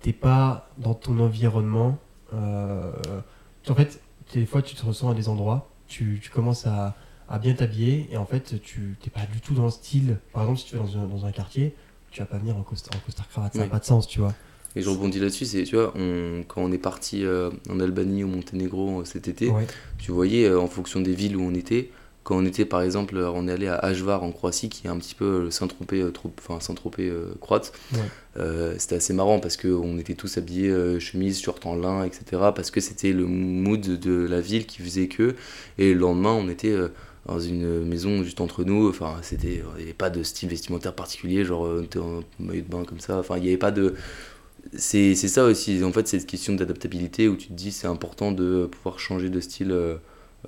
t'es 0.00 0.12
pas 0.12 0.70
dans 0.78 0.94
ton 0.94 1.18
environnement. 1.18 1.98
en 2.32 3.74
fait, 3.74 4.00
des 4.32 4.46
fois, 4.46 4.62
tu 4.62 4.74
te 4.74 4.86
ressens 4.86 5.10
à 5.10 5.14
des 5.14 5.28
endroits, 5.28 5.68
tu, 5.88 6.20
tu 6.22 6.30
commences 6.30 6.66
à 6.66 6.96
à 7.28 7.38
bien 7.38 7.54
t'habiller 7.54 8.08
et 8.10 8.16
en 8.16 8.26
fait 8.26 8.60
tu 8.62 8.96
t'es 9.00 9.10
pas 9.10 9.26
du 9.26 9.40
tout 9.40 9.54
dans 9.54 9.64
le 9.64 9.70
style. 9.70 10.18
Par 10.32 10.42
exemple, 10.42 10.60
si 10.60 10.66
tu 10.66 10.76
es 10.76 10.78
dans 10.78 10.98
un, 10.98 11.06
dans 11.06 11.26
un 11.26 11.32
quartier, 11.32 11.74
tu 12.10 12.20
vas 12.20 12.26
pas 12.26 12.38
venir 12.38 12.56
en 12.56 12.62
costard, 12.62 12.94
en 12.96 13.22
cravate, 13.24 13.54
ça 13.54 13.60
n'a 13.60 13.66
pas 13.66 13.78
de 13.78 13.84
sens, 13.84 14.06
tu 14.06 14.20
vois. 14.20 14.34
Et 14.76 14.82
je 14.82 14.88
rebondis 14.88 15.20
là-dessus, 15.20 15.44
c'est, 15.44 15.62
tu 15.62 15.76
vois, 15.76 15.92
on, 15.96 16.42
quand 16.46 16.62
on 16.62 16.72
est 16.72 16.78
parti 16.78 17.24
euh, 17.24 17.50
en 17.70 17.78
Albanie 17.78 18.24
ou 18.24 18.28
Monténégro 18.28 19.00
euh, 19.00 19.04
cet 19.04 19.28
été, 19.28 19.52
tu 19.98 20.10
voyais 20.10 20.46
euh, 20.46 20.60
en 20.60 20.66
fonction 20.66 21.00
des 21.00 21.14
villes 21.14 21.36
où 21.36 21.42
on 21.42 21.54
était, 21.54 21.90
quand 22.24 22.36
on 22.36 22.44
était 22.44 22.64
par 22.64 22.82
exemple, 22.82 23.16
on 23.18 23.46
est 23.46 23.52
allé 23.52 23.68
à 23.68 23.76
Ajvar 23.76 24.24
en 24.24 24.32
Croatie, 24.32 24.70
qui 24.70 24.86
est 24.86 24.90
un 24.90 24.96
petit 24.96 25.14
peu 25.14 25.50
Saint-Tropez, 25.50 26.04
enfin 26.38 26.58
Saint-Tropez 26.58 27.12
croate, 27.38 27.74
c'était 28.78 28.96
assez 28.96 29.12
marrant 29.12 29.40
parce 29.40 29.58
qu'on 29.58 29.98
était 29.98 30.14
tous 30.14 30.38
habillés 30.38 30.98
chemise, 31.00 31.38
short 31.42 31.66
en 31.66 31.76
lin, 31.76 32.02
etc. 32.02 32.24
Parce 32.56 32.70
que 32.70 32.80
c'était 32.80 33.12
le 33.12 33.26
mood 33.26 33.82
de 33.82 34.26
la 34.26 34.40
ville 34.40 34.64
qui 34.64 34.80
faisait 34.80 35.08
que, 35.08 35.34
et 35.76 35.92
le 35.92 36.00
lendemain 36.00 36.32
on 36.32 36.48
était 36.48 36.74
dans 37.26 37.40
une 37.40 37.84
maison 37.84 38.22
juste 38.22 38.40
entre 38.40 38.64
nous. 38.64 38.88
Enfin, 38.88 39.16
c'était, 39.20 39.62
il 39.76 39.76
n'y 39.76 39.82
avait 39.82 39.92
pas 39.92 40.08
de 40.08 40.22
style 40.22 40.48
vestimentaire 40.48 40.94
particulier, 40.94 41.44
genre 41.44 41.62
on 41.62 41.82
était 41.82 41.98
en 41.98 42.22
maillot 42.38 42.62
de 42.62 42.70
bain 42.70 42.84
comme 42.84 43.00
ça. 43.00 43.18
Enfin, 43.18 43.36
il 43.36 43.42
n'y 43.42 43.48
avait 43.48 43.58
pas 43.58 43.70
de. 43.70 43.96
C'est, 44.72 45.14
c'est 45.14 45.28
ça 45.28 45.44
aussi, 45.44 45.82
en 45.84 45.92
fait, 45.92 46.08
c'est 46.08 46.18
cette 46.18 46.28
question 46.28 46.54
d'adaptabilité 46.54 47.28
où 47.28 47.36
tu 47.36 47.48
te 47.48 47.52
dis 47.52 47.70
c'est 47.70 47.86
important 47.86 48.32
de 48.32 48.66
pouvoir 48.70 48.98
changer 48.98 49.28
de 49.30 49.40
style 49.40 49.72
euh, 49.72 49.96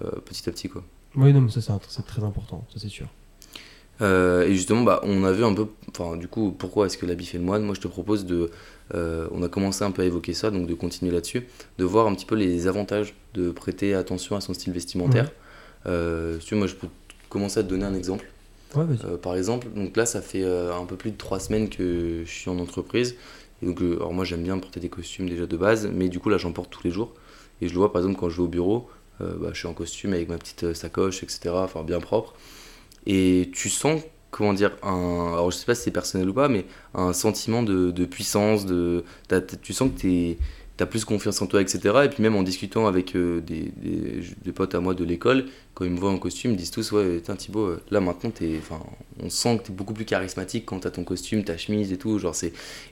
euh, 0.03 0.11
petit 0.25 0.49
à 0.49 0.53
petit. 0.53 0.69
Quoi. 0.69 0.83
Oui, 1.15 1.33
non, 1.33 1.41
mais 1.41 1.51
ça 1.51 1.61
c'est, 1.61 2.07
très 2.07 2.25
important, 2.25 2.67
ça 2.73 2.81
c'est 2.81 2.89
sûr. 2.89 3.07
Euh, 4.03 4.47
et 4.47 4.55
justement, 4.55 4.83
bah, 4.83 5.01
on 5.05 5.25
a 5.25 5.33
vu 5.33 5.45
un 5.45 5.55
peu, 5.55 5.67
enfin, 5.91 6.17
du 6.17 6.29
coup, 6.29 6.55
pourquoi 6.57 6.87
est-ce 6.87 6.99
que 6.99 7.07
l'habit 7.07 7.27
fait 7.27 7.39
le 7.39 7.45
moine? 7.45 7.63
Moi, 7.63 7.75
je 7.75 7.81
te 7.81 7.89
propose 7.89 8.27
de, 8.27 8.51
on 8.95 9.43
a 9.43 9.49
commencé 9.49 9.85
un 9.85 9.91
peu 9.91 10.03
à 10.03 10.05
évoquer 10.05 10.35
ça, 10.35 10.51
donc 10.51 10.67
de 10.67 10.75
continuer 10.75 11.13
là-dessus, 11.13 11.47
de 11.79 11.85
voir 11.85 12.07
un 12.07 12.15
petit 12.15 12.27
peu 12.27 12.35
les 12.35 12.67
avantages 12.67 13.15
de 13.35 13.51
prêter 13.51 13.95
attention 13.95 14.37
à 14.37 14.41
son 14.41 14.55
style 14.55 14.73
vestimentaire. 14.73 15.31
Euh, 15.87 16.39
si 16.41 16.55
moi, 16.55 16.67
je 16.67 16.75
peux 16.75 16.89
commencer 17.29 17.61
à 17.61 17.63
te 17.63 17.69
donner 17.69 17.85
un 17.85 17.95
exemple. 17.95 18.27
Euh, 18.79 19.17
par 19.17 19.37
exemple, 19.37 19.69
donc 19.75 19.97
là, 19.97 20.07
ça 20.07 20.21
fait 20.21 20.43
euh, 20.43 20.75
un 20.75 20.85
peu 20.85 20.97
plus 20.97 21.11
de 21.11 21.17
trois 21.17 21.41
semaines 21.41 21.69
que 21.69 22.23
je 22.25 22.31
suis 22.31 22.51
en 22.51 22.59
entreprise. 22.59 23.17
Donc, 23.63 23.81
alors 23.81 24.13
moi, 24.13 24.25
j'aime 24.25 24.43
bien 24.43 24.59
porter 24.59 24.81
des 24.81 24.89
costumes 24.89 25.29
déjà 25.29 25.47
de 25.47 25.57
base, 25.57 25.89
mais 25.93 26.09
du 26.09 26.19
coup, 26.19 26.29
là, 26.29 26.39
j'en 26.39 26.53
porte 26.53 26.71
tous 26.71 26.85
les 26.85 26.91
jours. 26.91 27.15
Et 27.61 27.69
je 27.69 27.73
le 27.73 27.79
vois, 27.79 27.93
par 27.93 28.03
exemple, 28.03 28.19
quand 28.21 28.29
je 28.29 28.37
vais 28.37 28.43
au 28.43 28.49
bureau, 28.49 28.89
bah, 29.21 29.49
je 29.53 29.59
suis 29.59 29.67
en 29.67 29.73
costume 29.73 30.13
avec 30.13 30.29
ma 30.29 30.37
petite 30.37 30.75
sacoche, 30.75 31.23
etc., 31.23 31.51
enfin, 31.55 31.83
bien 31.83 32.01
propre. 32.01 32.35
Et 33.07 33.51
tu 33.55 33.71
sens, 33.71 34.03
comment 34.31 34.53
dire, 34.53 34.73
un, 34.83 35.33
alors 35.33 35.51
je 35.51 35.57
sais 35.57 35.65
pas 35.65 35.75
si 35.75 35.85
c'est 35.85 35.91
personnel 35.91 36.29
ou 36.29 36.35
pas, 36.35 36.49
mais 36.49 36.67
un 36.95 37.13
sentiment 37.13 37.63
de, 37.63 37.91
de 37.91 38.05
puissance, 38.05 38.67
de, 38.67 39.05
tu 39.63 39.73
sens 39.73 39.91
que 39.91 40.01
tu 40.01 40.13
es 40.13 40.39
t'as 40.77 40.87
plus 40.87 41.05
confiance 41.05 41.41
en 41.41 41.47
toi, 41.47 41.61
etc. 41.63 42.03
Et 42.05 42.09
puis 42.09 42.23
même 42.23 42.37
en 42.37 42.43
discutant 42.43 42.87
avec 42.87 43.17
euh, 43.17 43.41
des, 43.41 44.53
potes 44.53 44.75
à 44.75 44.81
moi 44.81 44.95
de 44.95 45.05
l'école, 45.05 45.47
quand 45.75 45.85
ils 45.85 45.91
me 45.91 45.99
voient 45.99 46.11
en 46.11 46.19
costume, 46.19 46.53
ils 46.53 46.57
disent 46.57 46.71
tous 46.71 46.93
ouais 46.93 47.21
tiens 47.23 47.37
Thibaut, 47.37 47.67
euh, 47.67 47.83
là 47.91 48.01
maintenant 48.01 48.31
enfin, 48.59 48.81
on 49.23 49.31
sent 49.31 49.59
que 49.59 49.63
t'es 49.65 49.73
beaucoup 49.73 49.95
plus 49.95 50.05
charismatique 50.05 50.67
quand 50.67 50.81
t'as 50.81 50.91
ton 50.91 51.05
costume, 51.05 51.45
ta 51.45 51.57
chemise 51.57 51.93
et 51.93 51.99
tout, 51.99 52.19
genre 52.19 52.35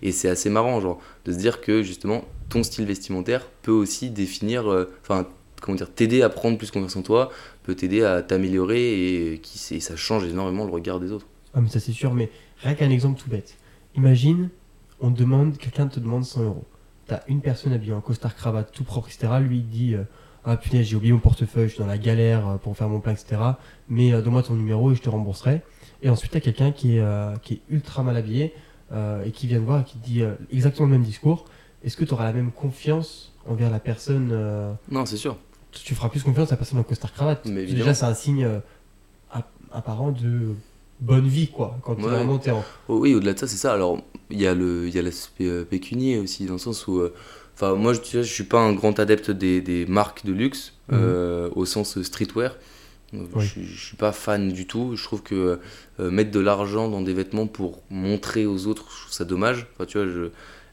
et 0.03 0.13
c'est 0.13 0.29
assez 0.29 0.51
marrant 0.51 0.81
genre 0.81 1.01
de 1.25 1.33
se 1.33 1.39
dire 1.39 1.61
que 1.61 1.83
justement 1.83 2.25
ton 2.49 2.63
style 2.63 2.87
vestimentaire 2.87 3.47
peut 3.63 3.73
aussi 3.73 4.11
définir, 4.11 4.71
euh, 4.71 4.91
enfin 5.03 5.27
comment 5.61 5.77
dire, 5.77 5.93
t'aider 5.93 6.23
à 6.23 6.29
prendre 6.29 6.59
plus 6.59 6.71
confiance 6.71 6.97
en 6.97 7.03
toi, 7.03 7.31
peut 7.63 7.75
t'aider 7.75 8.03
à 8.03 8.23
t'améliorer 8.23 9.33
et, 9.33 9.39
qui, 9.39 9.81
ça 9.81 9.97
change 9.97 10.25
énormément 10.25 10.65
le 10.67 10.71
regard 10.71 11.01
des 11.01 11.11
autres. 11.11 11.27
Ah 11.55 11.61
mais 11.61 11.69
ça 11.69 11.81
c'est 11.81 11.93
sûr, 11.93 12.13
mais 12.13 12.31
rien 12.59 12.75
qu'un 12.75 12.91
exemple 12.91 13.21
tout 13.21 13.31
bête. 13.31 13.57
Imagine, 13.97 14.51
on 15.01 15.11
demande, 15.11 15.57
quelqu'un 15.57 15.87
te 15.87 16.01
demande 16.01 16.25
100 16.25 16.43
euros 16.45 16.65
t'as 17.07 17.21
une 17.29 17.41
personne 17.41 17.73
habillée 17.73 17.93
en 17.93 18.01
costard 18.01 18.35
cravate 18.35 18.73
tout 18.73 18.85
propre, 18.85 19.09
etc. 19.09 19.33
Lui 19.41 19.59
il 19.59 19.69
dit 19.69 19.95
euh, 19.95 20.05
ah 20.45 20.57
punaise 20.57 20.87
j'ai 20.87 20.97
oublié 20.97 21.13
mon 21.13 21.19
portefeuille, 21.19 21.69
je 21.69 21.75
suis 21.75 21.81
dans 21.81 21.87
la 21.87 21.99
galère 21.99 22.49
euh, 22.49 22.57
pour 22.57 22.77
faire 22.77 22.89
mon 22.89 23.01
plein, 23.01 23.13
etc. 23.13 23.37
Mais 23.89 24.13
euh, 24.13 24.23
donne-moi 24.23 24.43
ton 24.43 24.55
numéro 24.55 24.93
et 24.93 24.95
je 24.95 25.03
te 25.03 25.09
rembourserai. 25.09 25.63
Et 26.03 26.11
ensuite 26.11 26.33
t'as 26.33 26.41
quelqu'un 26.41 26.73
qui 26.73 26.99
est 26.99 27.05
qui 27.43 27.55
est 27.55 27.61
ultra 27.71 28.03
mal 28.03 28.17
habillé 28.17 28.53
et 28.93 29.31
qui 29.31 29.47
vient 29.47 29.59
te 29.59 29.65
voir 29.65 29.81
et 29.81 29.85
qui 29.85 29.97
te 29.97 30.05
dit 30.05 30.23
exactement 30.53 30.87
le 30.87 30.93
même 30.93 31.03
discours. 31.03 31.47
Est-ce 31.83 31.97
que 31.97 32.05
tu 32.05 32.13
auras 32.13 32.25
la 32.25 32.35
même 32.35 32.53
confiance 32.53 33.33
envers 33.49 33.71
la 33.71 33.81
personne 33.81 34.77
Non, 34.91 35.07
c'est 35.07 35.17
sûr. 35.17 35.39
Tu 35.73 35.95
feras 35.95 36.11
plus 36.11 36.23
confiance 36.23 36.49
à 36.49 36.53
la 36.53 36.57
personne 36.59 36.79
en 36.79 36.83
costard 36.83 37.13
cravate. 37.15 37.47
Mais 37.47 37.65
Déjà 37.65 37.95
c'est 37.95 38.05
un 38.05 38.13
signe 38.13 38.47
apparent 39.73 40.13
de 40.13 40.55
bonne 41.05 41.27
vie, 41.27 41.49
quoi, 41.49 41.79
quand 41.83 41.95
tu 41.95 42.03
vraiment 42.03 42.41
oh 42.89 42.99
Oui, 42.99 43.15
au-delà 43.15 43.35
de 43.35 43.39
ça, 43.39 43.47
c'est 43.47 43.57
ça. 43.57 43.73
Alors, 43.73 44.03
il 44.31 44.41
y 44.41 44.47
a 44.47 44.55
l'aspect 44.55 45.47
euh, 45.47 45.65
pécunier 45.65 46.19
aussi, 46.19 46.47
dans 46.47 46.55
le 46.55 46.59
sens 46.59 46.87
où. 46.87 46.99
Euh, 46.99 47.13
enfin, 47.55 47.75
moi, 47.75 47.93
je, 47.93 48.01
je 48.03 48.23
suis 48.23 48.45
pas 48.45 48.61
un 48.61 48.73
grand 48.73 48.99
adepte 48.99 49.31
des, 49.31 49.61
des 49.61 49.87
marques 49.87 50.25
de 50.25 50.33
luxe, 50.33 50.73
mhm. 50.89 50.99
euh, 51.01 51.51
au 51.55 51.67
sens 51.67 52.01
streetwear. 52.03 52.57
Je, 53.13 53.61
je, 53.63 53.87
suis 53.87 53.97
pas 53.97 54.11
fan 54.11 54.51
du 54.51 54.67
tout. 54.67 54.97
Je 54.97 55.05
trouve 55.05 55.23
que 55.23 55.61
mettre 56.01 56.33
de 56.33 56.41
l'argent 56.41 56.89
dans 56.89 57.01
des 57.01 57.15
vêtements 57.15 57.47
pour 57.47 57.81
montrer 57.89 58.45
aux 58.45 58.67
autres, 58.67 58.87
je 58.91 59.03
trouve 59.03 59.13
ça 59.13 59.25
dommage. 59.25 59.69
Enfin, 59.75 59.85
tu 59.87 59.99
vois, 59.99 60.09
je... 60.09 60.31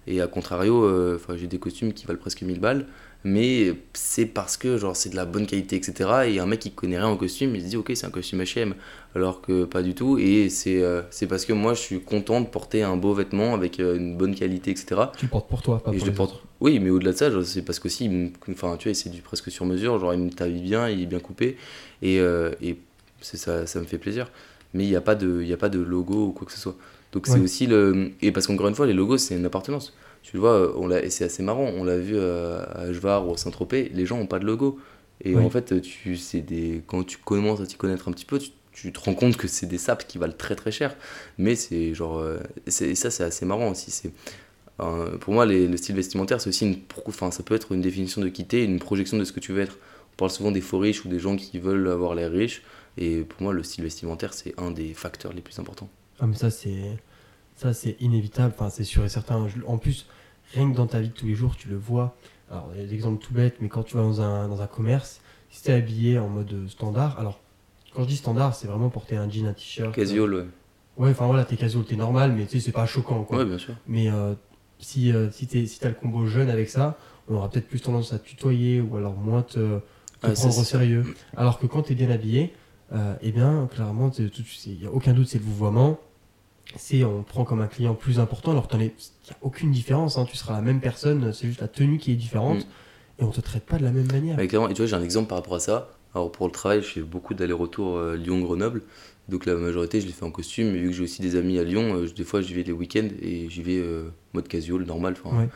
Et 0.08 0.22
à 0.22 0.26
contrario, 0.26 0.90
enfin 1.14 1.38
j'ai 1.38 1.46
des 1.46 1.60
costumes 1.60 1.94
qui 1.94 2.08
valent 2.08 2.18
presque 2.18 2.42
1000 2.42 2.60
balles 2.60 2.88
mais 3.24 3.74
c'est 3.94 4.26
parce 4.26 4.58
que 4.58 4.78
genre 4.78 4.96
c'est 4.96 5.10
de 5.10 5.16
la 5.16 5.26
bonne 5.26 5.46
qualité 5.46 5.76
etc 5.76 6.10
et 6.28 6.40
un 6.40 6.46
mec 6.46 6.60
qui 6.60 6.72
connaît 6.72 6.98
rien 6.98 7.08
en 7.08 7.18
costume 7.18 7.56
il 7.56 7.62
se 7.62 7.68
dit 7.68 7.78
ok 7.78 7.92
c'est 7.94 8.06
un 8.06 8.10
costume 8.10 8.42
H&M 8.42 8.74
alors 9.14 9.42
que 9.42 9.66
pas 9.66 9.84
du 9.84 9.94
tout 9.94 10.18
et 10.18 10.50
c'est 10.50 10.82
euh, 10.82 11.02
c'est 11.12 11.28
parce 11.28 11.46
que 11.46 11.54
moi 11.54 11.74
je 11.74 11.82
suis 11.82 12.02
content 12.02 12.42
de 12.42 12.48
porter 12.48 12.82
un 12.84 12.98
beau 12.98 13.14
vêtement 13.14 13.54
avec 13.54 13.80
euh, 13.80 13.98
une 13.98 14.18
bonne 14.18 14.34
qualité 14.34 14.72
etc 14.72 15.02
tu 15.18 15.26
le 15.26 15.30
portes 15.30 15.50
pour 15.50 15.62
toi 15.62 15.78
pas 15.84 15.92
pour 15.92 16.06
les 16.06 16.20
autres. 16.20 16.42
Oui 16.60 16.80
mais 16.80 16.90
au-delà 16.90 17.12
de 17.12 17.18
ça 17.18 17.30
c'est 17.44 17.62
parce 17.62 17.80
qu'aussi 17.80 18.32
enfin 18.50 18.76
tu 18.78 18.90
vois 18.90 18.96
c'est 18.96 19.10
du 19.10 19.22
presque 19.22 19.52
sur 19.52 19.66
mesure 19.66 20.00
genre 20.00 20.14
il 20.14 20.34
t'habille 20.34 20.62
bien 20.62 20.90
il 20.90 21.02
est 21.02 21.08
bien 21.08 21.20
coupé 21.20 21.58
et, 22.02 22.20
euh, 22.20 22.52
et 22.62 22.78
c'est 23.22 23.38
ça 23.38 23.68
ça 23.68 23.80
me 23.80 23.86
fait 23.86 23.98
plaisir. 23.98 24.30
Mais 24.74 24.86
il 24.86 24.90
n'y 24.90 24.96
a 24.96 25.02
pas 25.02 25.16
de 25.16 25.42
il 25.44 25.52
a 25.54 25.58
pas 25.58 25.70
de 25.70 25.80
logo 25.80 26.28
ou 26.28 26.32
quoi 26.32 26.46
que 26.46 26.54
ce 26.54 26.60
soit. 26.60 26.76
Donc 27.12 27.28
c'est 27.28 27.40
aussi 27.40 27.68
le 27.68 28.12
et 28.22 28.32
parce 28.32 28.48
qu'encore 28.48 28.68
une 28.68 28.76
fois 28.76 28.88
les 28.88 28.94
logos 28.94 29.18
c'est 29.18 29.36
une 29.36 29.46
appartenance 29.46 29.94
tu 30.24 30.38
vois, 30.38 30.78
on 30.78 30.90
et 30.92 31.10
c'est 31.10 31.26
assez 31.26 31.44
marrant, 31.44 31.72
on 31.76 31.84
l'a 31.84 31.98
vu 31.98 32.14
euh, 32.16 32.64
à 32.74 32.92
Jvar 32.94 33.28
ou 33.28 33.34
à 33.34 33.38
Saint-Tropez, 33.38 33.90
les 33.94 34.06
gens 34.06 34.18
n'ont 34.18 34.28
pas 34.28 34.40
de 34.40 34.46
logo. 34.46 34.80
Et 35.24 35.36
en 35.36 35.50
fait, 35.52 35.82
tu, 35.82 36.18
des, 36.42 36.82
quand 36.88 37.04
tu 37.04 37.18
commences 37.18 37.62
à 37.62 37.68
t'y 37.68 37.76
connaître 37.76 38.08
un 38.08 38.12
petit 38.12 38.26
peu, 38.26 38.40
tu, 38.72 38.92
te 38.92 39.00
rends 39.00 39.14
compte 39.14 39.38
que 39.38 39.48
c'est 39.48 39.68
des 39.68 39.78
sapes 39.78 40.08
qui 40.08 40.18
valent 40.18 40.34
très 40.36 40.56
très 40.56 40.72
cher. 40.72 40.96
Mais 41.38 41.56
c'est 41.56 41.94
genre. 41.94 42.18
Euh, 42.18 42.40
c'est, 42.66 42.96
ça, 42.96 43.12
c'est 43.12 43.24
assez 43.24 43.46
marrant 43.46 43.70
aussi. 43.70 43.92
C'est, 43.92 44.12
pour 45.20 45.34
moi, 45.34 45.46
les, 45.46 45.68
le 45.68 45.78
style 45.78 45.96
vestimentaire, 45.96 46.42
c'est 46.42 46.50
aussi 46.50 46.66
une. 46.66 46.78
Enfin, 47.06 47.30
ça 47.30 47.44
peut 47.44 47.54
être 47.54 47.72
une 47.72 47.82
définition 47.82 48.20
de 48.20 48.30
quitter, 48.30 48.64
une 48.64 48.80
projection 48.80 49.18
de 49.18 49.24
ce 49.24 49.32
que 49.32 49.40
tu 49.40 49.52
veux 49.52 49.62
être. 49.62 49.78
On 50.14 50.16
parle 50.18 50.32
souvent 50.32 50.52
des 50.52 50.62
faux 50.62 50.80
riches 50.80 51.06
ou 51.06 51.08
des 51.08 51.20
gens 51.20 51.36
qui 51.36 51.60
veulent 51.60 51.88
avoir 51.88 52.16
l'air 52.16 52.32
riches. 52.32 52.64
Et 52.98 53.22
pour 53.22 53.44
moi, 53.44 53.54
le 53.54 53.62
style 53.62 53.84
vestimentaire, 53.84 54.34
c'est 54.34 54.60
un 54.60 54.72
des 54.72 54.96
facteurs 54.96 55.34
les 55.34 55.42
plus 55.42 55.60
importants. 55.60 55.90
Ah, 56.20 56.26
mais 56.26 56.36
ça, 56.36 56.50
c'est 56.50 56.98
Ça, 57.62 57.74
c'est 57.76 57.96
inévitable, 58.00 58.56
enfin, 58.58 58.72
c'est 58.72 58.84
sûr 58.84 59.06
et 59.06 59.10
certain. 59.10 59.46
En 59.68 59.78
plus, 59.78 60.08
rien 60.56 60.72
que 60.72 60.76
dans 60.76 60.88
ta 60.88 61.00
vie 61.00 61.10
de 61.10 61.14
tous 61.14 61.28
les 61.28 61.36
jours, 61.36 61.56
tu 61.56 61.68
le 61.70 61.76
vois. 61.78 62.16
Alors, 62.50 62.72
il 62.74 62.82
y 62.82 62.84
a 62.84 62.88
des 62.88 62.94
exemples 62.96 63.24
tout 63.24 63.36
bêtes, 63.36 63.58
mais 63.62 63.70
quand 63.70 63.84
tu 63.84 63.96
vas 63.96 64.02
dans 64.02 64.20
un, 64.20 64.48
dans 64.48 64.64
un 64.64 64.68
commerce, 64.68 65.22
si 65.52 65.62
tu 65.62 65.70
es 65.70 65.74
habillé 65.76 66.18
en 66.18 66.28
mode 66.28 66.68
standard, 66.68 67.20
alors, 67.20 67.40
quand 67.94 68.02
je 68.02 68.08
dis 68.08 68.18
standard, 68.18 68.56
c'est 68.56 68.66
vraiment 68.66 68.90
porter 68.90 69.16
un 69.16 69.30
jean, 69.30 69.46
un 69.46 69.54
t-shirt. 69.54 69.94
Casual, 69.94 70.34
ouais. 70.34 70.40
euh, 70.40 70.46
Ouais, 70.98 71.12
enfin 71.12 71.28
voilà, 71.28 71.46
t'es 71.46 71.56
casual, 71.56 71.86
t'es 71.86 71.96
normal, 71.96 72.32
mais 72.36 72.46
tu 72.48 72.54
sais, 72.60 72.66
c'est 72.66 72.72
pas 72.72 72.88
choquant, 72.88 73.24
quoi. 73.26 73.38
Ouais, 73.38 73.46
bien 73.46 73.60
sûr. 73.60 73.76
Mais 73.86 74.10
euh, 74.10 74.34
si, 74.80 75.12
euh, 75.14 75.30
si 75.30 75.46
t'es- 75.46 75.68
si 75.68 75.80
t'as 75.80 75.90
le 75.90 75.96
combo 75.96 76.26
jeune 76.26 76.50
avec 76.50 76.68
ça, 76.68 76.98
on 77.28 77.36
aura 77.36 77.48
peut-être 77.48 77.68
plus 77.68 77.80
tendance 77.82 78.12
à 78.12 78.18
tutoyer 78.18 78.82
ou 78.82 78.98
alors 78.98 79.14
moins 79.14 79.44
te, 79.44 79.54
te 79.60 79.82
Ah, 80.24 80.32
prendre 80.32 80.58
au 80.58 80.64
sérieux. 80.64 81.06
Alors 81.38 81.60
que 81.60 81.68
quand 81.68 81.84
t'es 81.84 81.94
bien 81.96 82.10
habillé, 82.10 82.54
euh, 82.92 83.14
eh 83.22 83.32
bien, 83.32 83.70
clairement, 83.72 84.10
il 84.18 84.80
n'y 84.80 84.86
a 84.88 84.92
aucun 84.92 85.14
doute, 85.14 85.28
c'est 85.28 85.38
le 85.38 85.44
vouvoiement. 85.46 86.00
C'est 86.78 87.04
on 87.04 87.24
prend 87.24 87.44
comme 87.46 87.62
un 87.62 87.68
client 87.68 87.94
plus 87.96 88.20
important, 88.20 88.52
alors 88.52 88.68
il 88.74 88.80
n'y 88.80 88.86
a 88.88 89.36
aucune 89.42 89.72
différence, 89.72 90.18
hein, 90.18 90.26
tu 90.30 90.38
seras 90.38 90.54
la 90.54 90.62
même 90.62 90.80
personne, 90.82 91.32
c'est 91.34 91.48
juste 91.48 91.62
la 91.62 91.68
tenue 91.68 91.98
qui 91.98 92.12
est 92.12 92.16
différente 92.16 92.60
Mm. 92.60 93.22
et 93.22 93.24
on 93.24 93.32
te 93.32 93.42
traite 93.42 93.66
pas 93.66 93.78
de 93.78 93.84
la 93.84 93.92
même 93.92 94.12
manière. 94.12 94.38
Clairement. 94.48 94.70
Et 94.70 94.74
tu 94.74 94.82
vois, 94.82 94.88
j'ai 94.88 94.96
un 94.96 95.04
exemple 95.04 95.28
par 95.28 95.38
rapport 95.40 95.56
à 95.56 95.60
ça. 95.60 95.92
Alors, 96.14 96.32
pour 96.32 96.46
le 96.48 96.52
travail, 96.52 96.82
je 96.82 96.88
fais 96.88 97.02
beaucoup 97.02 97.34
d'allers-retours 97.34 97.98
euh, 97.98 98.16
Lyon-Grenoble. 98.18 98.82
Donc, 99.30 99.46
la 99.46 99.56
majorité, 99.56 100.02
je 100.02 100.08
les 100.08 100.12
fais 100.12 100.26
en 100.26 100.32
costume. 100.32 100.72
Mais 100.72 100.80
vu 100.80 100.88
que 100.90 100.94
j'ai 100.94 101.04
aussi 101.04 101.22
des 101.22 101.38
amis 101.38 101.58
à 101.58 101.64
Lyon, 101.64 101.96
euh, 101.96 102.08
des 102.14 102.24
fois, 102.26 102.42
j'y 102.42 102.54
vais 102.54 102.64
les 102.64 102.74
week-ends 102.74 103.08
et 103.22 103.48
j'y 103.50 103.62
vais 103.64 103.78
euh, 103.78 104.10
mode 104.34 104.48
casual, 104.50 104.84
normal. 104.84 105.14
Ouais. 105.24 105.48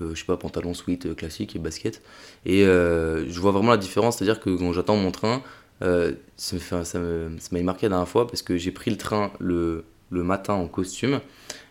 je 0.00 0.14
sais 0.14 0.24
pas, 0.24 0.36
pantalon, 0.36 0.72
sweat, 0.74 1.16
classique 1.16 1.56
et 1.56 1.58
basket. 1.58 2.00
Et 2.46 2.62
je 2.64 3.40
vois 3.40 3.50
vraiment 3.52 3.70
la 3.72 3.76
différence. 3.76 4.18
C'est-à-dire 4.18 4.38
que 4.40 4.50
quand 4.50 4.72
j'attends 4.72 4.96
mon 4.96 5.10
train, 5.10 5.42
ça 5.80 6.58
fait- 6.58 6.84
ça 6.84 6.98
m'a 7.00 7.62
marqué 7.62 7.86
la 7.86 7.90
dernière 7.90 8.08
fois 8.08 8.26
parce 8.28 8.42
que 8.42 8.56
j'ai 8.56 8.70
pris 8.70 8.90
le 8.92 8.96
train 8.96 9.32
le, 9.40 9.84
le 10.14 10.22
matin 10.22 10.54
en 10.54 10.66
costume. 10.68 11.20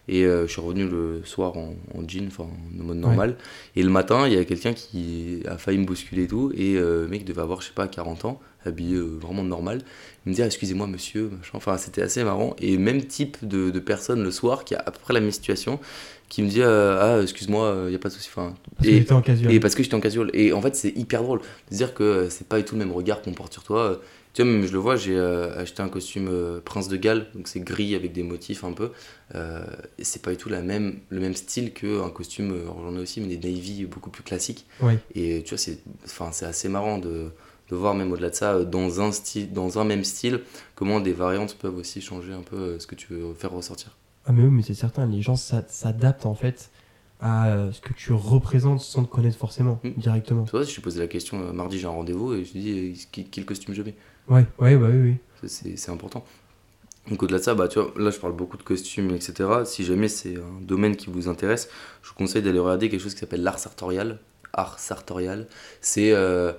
Et 0.09 0.25
euh, 0.25 0.45
je 0.47 0.51
suis 0.51 0.59
revenu 0.59 0.85
le 0.85 1.21
soir 1.23 1.55
en, 1.55 1.75
en 1.95 2.05
jean, 2.05 2.27
enfin 2.27 2.43
en 2.43 2.83
mode 2.83 2.97
normal. 2.97 3.37
Et 3.77 3.83
le 3.83 3.89
matin, 3.89 4.27
il 4.27 4.33
y 4.33 4.37
a 4.37 4.43
quelqu'un 4.43 4.73
qui 4.73 5.41
a 5.47 5.57
failli 5.57 5.77
me 5.77 5.85
bousculer 5.85 6.23
et 6.23 6.27
tout. 6.27 6.51
Et 6.55 6.75
euh, 6.75 7.03
le 7.03 7.07
mec 7.07 7.23
devait 7.23 7.41
avoir, 7.41 7.61
je 7.61 7.67
sais 7.67 7.73
pas, 7.73 7.87
40 7.87 8.25
ans, 8.25 8.41
habillé 8.65 8.95
euh, 8.97 9.17
vraiment 9.21 9.43
normal. 9.43 9.81
Il 10.25 10.31
me 10.31 10.35
dit, 10.35 10.41
ah, 10.43 10.45
excusez-moi 10.47 10.87
monsieur, 10.87 11.29
machin. 11.29 11.51
Enfin, 11.53 11.77
c'était 11.77 12.01
assez 12.01 12.21
marrant. 12.25 12.53
Et 12.59 12.77
même 12.77 13.01
type 13.05 13.37
de, 13.47 13.69
de 13.69 13.79
personne 13.79 14.21
le 14.23 14.31
soir 14.31 14.65
qui 14.65 14.75
a 14.75 14.79
à 14.85 14.91
peu 14.91 14.99
près 14.99 15.13
la 15.13 15.21
même 15.21 15.31
situation, 15.31 15.79
qui 16.27 16.43
me 16.43 16.49
dit, 16.49 16.61
euh, 16.61 16.97
ah, 16.99 17.21
excuse-moi, 17.21 17.83
il 17.85 17.89
n'y 17.91 17.95
a 17.95 17.99
pas 17.99 18.09
de 18.09 18.13
souci. 18.13 18.27
Enfin, 18.29 18.55
Parce 18.75 18.89
que 18.89 18.93
et- 18.93 19.11
en 19.13 19.21
casual. 19.21 19.53
et 19.53 19.59
parce 19.61 19.73
que 19.73 19.83
j'étais 19.83 19.95
en 19.95 20.01
casual. 20.01 20.29
Et 20.33 20.51
en 20.51 20.61
fait, 20.61 20.75
c'est 20.75 20.91
hyper 20.97 21.23
drôle 21.23 21.39
de 21.71 21.75
dire 21.77 21.93
que 21.93 22.27
c'est 22.29 22.45
pas 22.49 22.57
du 22.57 22.65
tout 22.65 22.75
le 22.75 22.79
même 22.79 22.91
regard 22.91 23.21
qu'on 23.21 23.31
porte 23.31 23.53
sur 23.53 23.63
toi. 23.63 24.01
Euh, 24.33 24.35
Tu 24.35 24.43
vois, 24.43 24.51
même 24.51 24.65
je 24.65 24.71
le 24.73 24.79
vois, 24.79 24.95
j'ai 24.95 25.15
euh, 25.17 25.55
acheté 25.61 25.81
un 25.81 25.89
costume 25.89 26.27
euh, 26.29 26.59
Prince 26.63 26.87
de 26.87 26.97
Galles, 26.97 27.27
donc 27.35 27.47
c'est 27.47 27.59
gris 27.59 27.95
avec 27.95 28.13
des 28.13 28.23
motifs 28.23 28.63
un 28.63 28.73
peu. 28.73 28.91
Euh, 29.35 29.65
c'est 30.01 30.21
pas 30.21 30.31
du 30.31 30.37
tout 30.37 30.49
la 30.49 30.61
même, 30.61 30.99
le 31.09 31.19
même 31.19 31.35
style 31.35 31.73
qu'un 31.73 32.09
costume, 32.09 32.51
euh, 32.51 32.65
j'en 32.67 32.95
ai 32.95 32.99
aussi, 32.99 33.21
mais 33.21 33.27
des 33.35 33.49
navy 33.51 33.85
beaucoup 33.85 34.09
plus 34.09 34.23
classiques. 34.23 34.65
Et 35.15 35.43
tu 35.43 35.49
vois, 35.49 35.57
c'est 35.57 35.79
enfin, 36.05 36.31
c'est 36.31 36.45
assez 36.45 36.69
marrant 36.69 36.97
de, 36.97 37.31
de 37.69 37.75
voir, 37.75 37.93
même 37.95 38.11
au-delà 38.11 38.29
de 38.29 38.35
ça, 38.35 38.53
euh, 38.55 38.65
dans 38.65 39.01
un, 39.01 39.11
style, 39.11 39.51
dans 39.53 39.77
un 39.79 39.83
même 39.83 40.03
style, 40.03 40.41
comment 40.75 40.99
des 40.99 41.13
variantes 41.13 41.55
peuvent 41.57 41.77
aussi 41.77 42.01
changer 42.01 42.33
un 42.33 42.41
peu 42.41 42.55
euh, 42.57 42.79
ce 42.79 42.87
que 42.87 42.95
tu 42.95 43.13
veux 43.13 43.33
faire 43.35 43.51
ressortir. 43.51 43.95
Ah 44.25 44.31
mais 44.31 44.43
oui, 44.43 44.49
mais 44.51 44.61
c'est 44.63 44.73
certain, 44.73 45.05
les 45.05 45.21
gens 45.21 45.35
s'a- 45.35 45.65
s'adaptent 45.67 46.25
en 46.25 46.33
fait 46.35 46.71
à 47.19 47.47
euh, 47.49 47.71
ce 47.71 47.81
que 47.81 47.93
tu 47.93 48.13
représentes 48.13 48.81
sans 48.81 49.03
te 49.03 49.09
connaître 49.09 49.37
forcément, 49.37 49.79
Mm. 49.83 49.89
directement. 49.97 50.43
Tu 50.45 50.51
vois, 50.51 50.63
je 50.63 50.73
te 50.75 50.81
posé 50.81 50.99
la 50.99 51.07
question, 51.07 51.41
euh, 51.41 51.51
mardi 51.53 51.79
j'ai 51.79 51.87
un 51.87 51.89
rendez-vous, 51.91 52.33
et 52.33 52.45
je 52.45 52.51
dis, 52.51 52.71
euh, 52.71 52.93
quel- 53.11 53.29
quel 53.29 53.45
costume 53.45 53.73
je 53.73 53.81
mets? 53.81 53.95
Ouais, 54.27 54.45
ouais, 54.59 54.75
bah 54.77 54.87
oui, 54.89 55.17
oui. 55.43 55.49
C'est 55.49 55.89
important. 55.91 56.25
Donc 57.09 57.21
au-delà 57.21 57.39
de 57.39 57.43
ça, 57.43 57.53
bah, 57.53 57.67
tu 57.67 57.79
vois, 57.79 57.93
là 57.97 58.11
je 58.11 58.19
parle 58.19 58.33
beaucoup 58.33 58.55
de 58.55 58.63
costumes, 58.63 59.13
etc. 59.13 59.49
Si 59.65 59.83
jamais 59.83 60.07
c'est 60.07 60.37
un 60.37 60.61
domaine 60.61 60.95
qui 60.95 61.09
vous 61.09 61.27
intéresse, 61.27 61.69
je 62.01 62.09
vous 62.09 62.15
conseille 62.15 62.41
d'aller 62.41 62.59
regarder 62.59 62.89
quelque 62.89 63.01
chose 63.01 63.13
qui 63.13 63.19
s'appelle 63.19 63.43
l'art 63.43 63.59
sartorial. 63.59 64.19
Art 64.53 64.79
sartorial, 64.79 65.47
c'est 65.81 66.13
euh, 66.13 66.53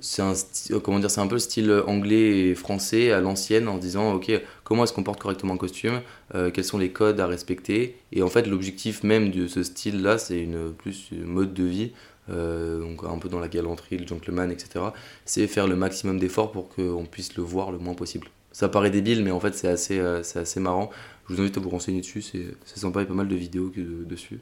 c'est 0.00 0.22
un, 0.22 0.34
euh, 0.70 0.80
comment 0.80 0.98
dire, 0.98 1.10
c'est 1.10 1.20
un 1.20 1.26
peu 1.26 1.36
le 1.36 1.40
style 1.40 1.72
anglais 1.86 2.48
et 2.50 2.54
français 2.54 3.10
à 3.10 3.20
l'ancienne 3.20 3.68
en 3.68 3.78
disant 3.78 4.12
ok 4.14 4.30
comment 4.64 4.84
est-ce 4.84 4.92
qu'on 4.92 5.02
porte 5.02 5.20
correctement 5.20 5.54
un 5.54 5.56
costume, 5.56 6.00
euh, 6.34 6.50
quels 6.50 6.64
sont 6.64 6.78
les 6.78 6.90
codes 6.90 7.18
à 7.20 7.26
respecter 7.26 7.96
et 8.12 8.22
en 8.22 8.28
fait 8.28 8.46
l'objectif 8.46 9.02
même 9.02 9.30
de 9.30 9.46
ce 9.48 9.62
style 9.62 10.02
là 10.02 10.18
c'est 10.18 10.40
une 10.42 10.72
plus 10.72 11.08
une 11.12 11.24
mode 11.24 11.54
de 11.54 11.64
vie 11.64 11.92
euh, 12.28 12.80
donc 12.80 13.02
un 13.04 13.18
peu 13.18 13.28
dans 13.28 13.40
la 13.40 13.48
galanterie, 13.48 13.96
le 13.98 14.06
gentleman, 14.06 14.50
etc. 14.52 14.84
C'est 15.24 15.46
faire 15.48 15.66
le 15.66 15.74
maximum 15.74 16.18
d'efforts 16.20 16.52
pour 16.52 16.68
qu'on 16.68 17.04
puisse 17.06 17.36
le 17.36 17.42
voir 17.42 17.72
le 17.72 17.78
moins 17.78 17.94
possible. 17.94 18.28
Ça 18.52 18.68
paraît 18.68 18.90
débile, 18.90 19.24
mais 19.24 19.30
en 19.32 19.40
fait 19.40 19.54
c'est 19.54 19.68
assez, 19.68 19.98
euh, 19.98 20.22
c'est 20.22 20.38
assez 20.40 20.60
marrant. 20.60 20.90
Je 21.28 21.34
vous 21.34 21.40
invite 21.40 21.56
à 21.56 21.60
vous 21.60 21.70
renseigner 21.70 22.00
dessus, 22.00 22.22
c'est 22.22 22.54
sympa, 22.78 23.00
il 23.00 23.04
y 23.04 23.06
a 23.06 23.08
pas 23.08 23.14
mal 23.14 23.28
de 23.28 23.36
vidéos 23.36 23.70
que- 23.70 24.04
dessus. 24.04 24.40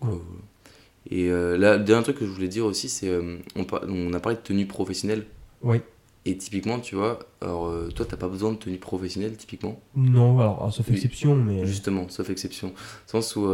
Voilà. 0.00 0.18
Et 1.10 1.30
euh, 1.30 1.56
là, 1.56 1.76
le 1.78 1.84
dernier 1.84 2.02
truc 2.02 2.18
que 2.18 2.26
je 2.26 2.30
voulais 2.30 2.48
dire 2.48 2.64
aussi, 2.66 2.88
c'est 2.88 3.08
euh, 3.08 3.38
on, 3.56 3.66
on 3.88 4.12
a 4.12 4.20
parlé 4.20 4.36
de 4.36 4.42
tenue 4.42 4.66
professionnelle. 4.66 5.24
Oui. 5.62 5.80
Et 6.26 6.36
typiquement, 6.36 6.78
tu 6.80 6.94
vois, 6.96 7.20
alors 7.40 7.68
euh, 7.68 7.88
toi, 7.94 8.04
t'as 8.06 8.16
pas 8.18 8.28
besoin 8.28 8.52
de 8.52 8.58
tenue 8.58 8.76
professionnelle, 8.78 9.36
typiquement? 9.36 9.80
Non, 9.96 10.38
alors, 10.40 10.58
alors, 10.58 10.72
sauf 10.74 10.86
Oui. 10.88 10.94
exception, 10.96 11.34
mais... 11.34 11.64
Justement, 11.64 12.08
sauf 12.10 12.28
exception. 12.28 12.68
Dans 12.68 13.18
le 13.18 13.22
sens 13.22 13.36
où, 13.36 13.48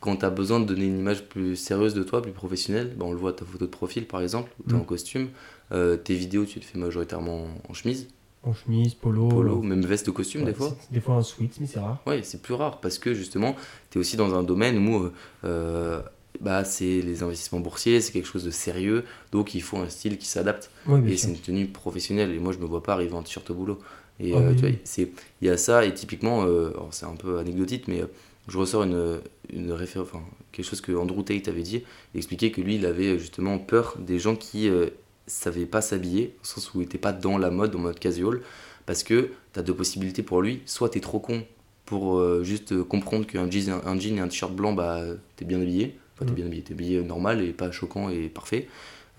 quand 0.00 0.16
tu 0.16 0.24
as 0.24 0.30
besoin 0.30 0.58
de 0.60 0.64
donner 0.64 0.86
une 0.86 0.98
image 0.98 1.24
plus 1.24 1.54
sérieuse 1.56 1.94
de 1.94 2.02
toi, 2.02 2.22
plus 2.22 2.32
professionnelle, 2.32 2.94
ben, 2.98 3.06
on 3.06 3.12
le 3.12 3.18
voit 3.18 3.30
à 3.30 3.34
ta 3.34 3.44
photo 3.44 3.66
de 3.66 3.70
profil 3.70 4.06
par 4.06 4.20
exemple, 4.20 4.50
où 4.58 4.68
tu 4.68 4.74
es 4.74 4.78
Mm. 4.78 4.80
en 4.80 4.84
costume. 4.84 5.28
Euh, 5.72 5.96
tes 5.96 6.14
vidéos, 6.14 6.44
tu 6.44 6.58
te 6.60 6.64
fais 6.64 6.78
majoritairement 6.78 7.44
en, 7.44 7.70
en 7.70 7.74
chemise, 7.74 8.08
En 8.44 8.52
chemise, 8.52 8.94
polo... 8.94 9.28
polo, 9.28 9.62
même 9.62 9.84
veste 9.84 10.06
de 10.06 10.12
costume 10.12 10.42
ouais, 10.42 10.48
des 10.48 10.54
fois. 10.54 10.76
Des 10.90 11.00
fois 11.00 11.14
un 11.16 11.22
sweat, 11.22 11.58
mais 11.60 11.66
c'est 11.66 11.80
rare. 11.80 12.00
Ouais, 12.06 12.22
c'est 12.22 12.40
plus 12.42 12.54
rare 12.54 12.80
parce 12.80 12.98
que 12.98 13.14
justement, 13.14 13.54
tu 13.90 13.98
es 13.98 14.00
aussi 14.00 14.16
dans 14.16 14.34
un 14.34 14.42
domaine 14.44 14.78
où 14.88 15.10
euh, 15.44 16.00
bah, 16.40 16.64
c'est 16.64 17.00
les 17.00 17.22
investissements 17.22 17.60
boursiers, 17.60 18.00
c'est 18.00 18.12
quelque 18.12 18.26
chose 18.28 18.44
de 18.44 18.50
sérieux, 18.50 19.04
donc 19.32 19.54
il 19.54 19.62
faut 19.62 19.78
un 19.78 19.88
style 19.88 20.18
qui 20.18 20.26
s'adapte. 20.26 20.70
Ouais, 20.86 21.02
Et 21.04 21.16
c'est 21.16 21.30
une 21.30 21.38
tenue 21.38 21.66
professionnelle. 21.68 22.32
Et 22.32 22.38
moi, 22.38 22.52
je 22.52 22.58
me 22.58 22.66
vois 22.66 22.82
pas 22.82 22.92
arriver 22.94 23.14
en 23.14 23.22
t-shirt 23.22 23.48
au 23.50 23.54
boulot. 23.54 23.78
Et 24.20 24.34
Ah 24.34 24.38
euh, 24.38 24.52
oui, 24.52 24.54
tu 24.54 24.62
vois, 24.66 24.70
oui. 24.70 24.78
c'est, 24.84 25.12
il 25.40 25.48
y 25.48 25.50
a 25.50 25.56
ça. 25.56 25.84
Et 25.84 25.94
typiquement, 25.94 26.44
euh, 26.44 26.70
c'est 26.90 27.06
un 27.06 27.14
peu 27.16 27.38
anecdotique, 27.38 27.86
mais 27.88 28.00
euh, 28.02 28.06
je 28.48 28.58
ressors 28.58 28.82
une, 28.84 29.20
une 29.52 29.72
référence, 29.72 30.08
enfin, 30.12 30.24
quelque 30.52 30.64
chose 30.64 30.80
que 30.80 30.92
Andrew 30.92 31.22
Tate 31.22 31.48
avait 31.48 31.62
dit. 31.62 31.82
Il 32.14 32.18
expliquait 32.18 32.50
que 32.50 32.60
lui, 32.60 32.76
il 32.76 32.86
avait 32.86 33.18
justement 33.18 33.58
peur 33.58 33.96
des 33.98 34.18
gens 34.18 34.36
qui 34.36 34.68
euh, 34.68 34.88
savaient 35.26 35.66
pas 35.66 35.80
s'habiller, 35.80 36.34
au 36.42 36.44
sens 36.46 36.74
où 36.74 36.80
il 36.80 36.84
était 36.84 36.98
pas 36.98 37.12
dans 37.12 37.38
la 37.38 37.50
mode, 37.50 37.74
en 37.76 37.78
mode 37.80 37.98
casual. 37.98 38.40
Parce 38.86 39.02
que 39.02 39.30
tu 39.52 39.60
as 39.60 39.62
deux 39.62 39.74
possibilités 39.74 40.22
pour 40.22 40.42
lui. 40.42 40.62
Soit 40.66 40.90
tu 40.90 40.98
es 40.98 41.00
trop 41.00 41.18
con 41.18 41.44
pour 41.86 42.42
juste 42.42 42.82
comprendre 42.82 43.26
qu'un 43.26 43.48
jean, 43.50 43.70
un 43.84 43.98
jean 43.98 44.16
et 44.18 44.20
un 44.20 44.26
t-shirt 44.28 44.52
blanc, 44.52 44.72
bah, 44.72 45.02
tu 45.36 45.44
es 45.44 45.46
bien 45.46 45.60
habillé. 45.60 45.96
Enfin, 46.16 46.26
t'es 46.26 46.32
Mm. 46.32 46.34
bien 46.34 46.46
habillé, 46.46 46.62
t'es 46.62 46.72
habillé 46.74 47.02
normal 47.02 47.42
et 47.42 47.52
pas 47.52 47.70
choquant 47.70 48.08
et 48.10 48.28
parfait. 48.28 48.68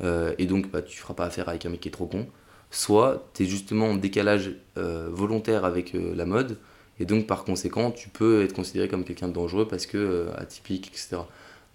Euh, 0.01 0.33
et 0.37 0.45
donc, 0.45 0.69
bah, 0.71 0.81
tu 0.81 0.97
feras 0.97 1.13
pas 1.13 1.25
affaire 1.25 1.49
avec 1.49 1.65
un 1.65 1.69
mec 1.69 1.79
qui 1.81 1.89
est 1.89 1.91
trop 1.91 2.07
con. 2.07 2.27
Soit 2.71 3.29
tu 3.33 3.43
es 3.43 3.45
justement 3.45 3.87
en 3.87 3.95
décalage 3.95 4.51
euh, 4.77 5.09
volontaire 5.11 5.65
avec 5.65 5.95
euh, 5.95 6.13
la 6.15 6.25
mode, 6.25 6.57
et 6.99 7.05
donc 7.05 7.27
par 7.27 7.43
conséquent, 7.45 7.91
tu 7.91 8.09
peux 8.09 8.43
être 8.43 8.53
considéré 8.53 8.87
comme 8.87 9.03
quelqu'un 9.05 9.27
de 9.27 9.33
dangereux 9.33 9.67
parce 9.67 9.85
que 9.85 10.29
atypique, 10.37 10.87
etc. 10.87 11.17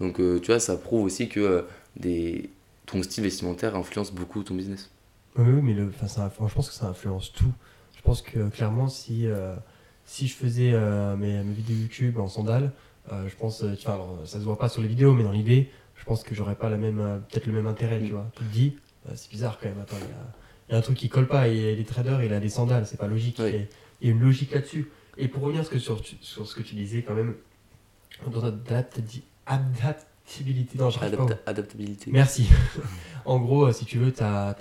Donc, 0.01 0.17
tu 0.17 0.47
vois, 0.47 0.59
ça 0.59 0.77
prouve 0.77 1.05
aussi 1.05 1.29
que 1.29 1.65
des... 1.97 2.51
ton 2.87 3.03
style 3.05 3.23
vestimentaire 3.25 3.77
influence 3.77 4.13
beaucoup 4.13 4.43
ton 4.43 4.55
business. 4.57 4.91
Oui, 5.39 5.63
mais 5.63 5.75
le, 5.75 5.93
ça, 6.09 6.31
je 6.47 6.55
pense 6.55 6.69
que 6.69 6.75
ça 6.75 6.89
influence 6.89 7.33
tout. 7.33 7.53
Je 7.97 8.03
pense 8.03 8.21
que 8.21 8.49
clairement, 8.49 8.89
si, 8.89 9.27
si 10.05 10.27
je 10.27 10.35
faisais 10.35 10.73
mes, 11.17 11.43
mes 11.45 11.55
vidéos 11.55 11.77
YouTube 11.77 12.19
en 12.19 12.27
sandales, 12.29 12.73
euh, 13.11 13.29
je 13.29 13.35
pense, 13.37 13.63
euh, 13.65 13.73
enfin, 13.73 13.95
alors, 13.95 14.19
ça 14.25 14.39
se 14.39 14.45
voit 14.45 14.59
pas 14.59 14.69
sur 14.69 14.83
les 14.83 14.89
vidéos, 14.89 15.13
mais 15.15 15.25
dans 15.25 15.33
l'idée, 15.33 15.71
je 15.97 16.05
pense 16.05 16.23
que 16.23 16.35
j'aurais 16.35 16.55
pas 16.55 16.69
la 16.71 16.77
même, 16.77 17.01
euh, 17.01 17.19
peut-être 17.19 17.47
le 17.47 17.53
même 17.53 17.67
intérêt, 17.67 18.01
tu 18.01 18.11
vois. 18.13 18.31
Tu 18.37 18.45
te 18.45 18.53
dis, 18.53 18.77
euh, 19.09 19.13
c'est 19.15 19.31
bizarre 19.31 19.59
quand 19.61 19.69
même, 19.69 19.81
attends, 19.81 19.97
il 20.01 20.09
y 20.09 20.13
a, 20.13 20.33
il 20.69 20.73
y 20.73 20.75
a 20.75 20.79
un 20.79 20.83
truc 20.83 20.97
qui 20.97 21.09
colle 21.09 21.27
pas, 21.27 21.49
et 21.49 21.75
les 21.75 21.85
traders, 21.85 22.23
il 22.23 22.33
a 22.33 22.41
des 22.41 22.49
sandales, 22.49 22.87
c'est 22.87 22.97
pas 22.99 23.09
logique. 23.09 23.37
Oui. 23.41 23.67
Il 24.01 24.09
y 24.09 24.11
a 24.11 24.15
une 24.15 24.21
logique 24.21 24.53
là-dessus. 24.53 24.91
Et 25.19 25.29
pour 25.29 25.43
revenir 25.43 25.65
sur, 25.67 25.79
sur, 25.81 26.01
sur 26.21 26.47
ce 26.47 26.55
que 26.55 26.63
tu 26.63 26.75
disais, 26.75 27.03
quand 27.03 27.15
même, 27.15 27.35
dans 28.31 28.45
dit 29.05 29.23
adaptabilité. 29.47 30.79
Non, 30.79 30.89
Adapta- 30.89 31.39
adaptabilité. 31.47 32.11
Merci. 32.13 32.49
en 33.25 33.39
gros, 33.39 33.67
euh, 33.67 33.73
si 33.73 33.85
tu 33.85 33.99
veux, 33.99 34.13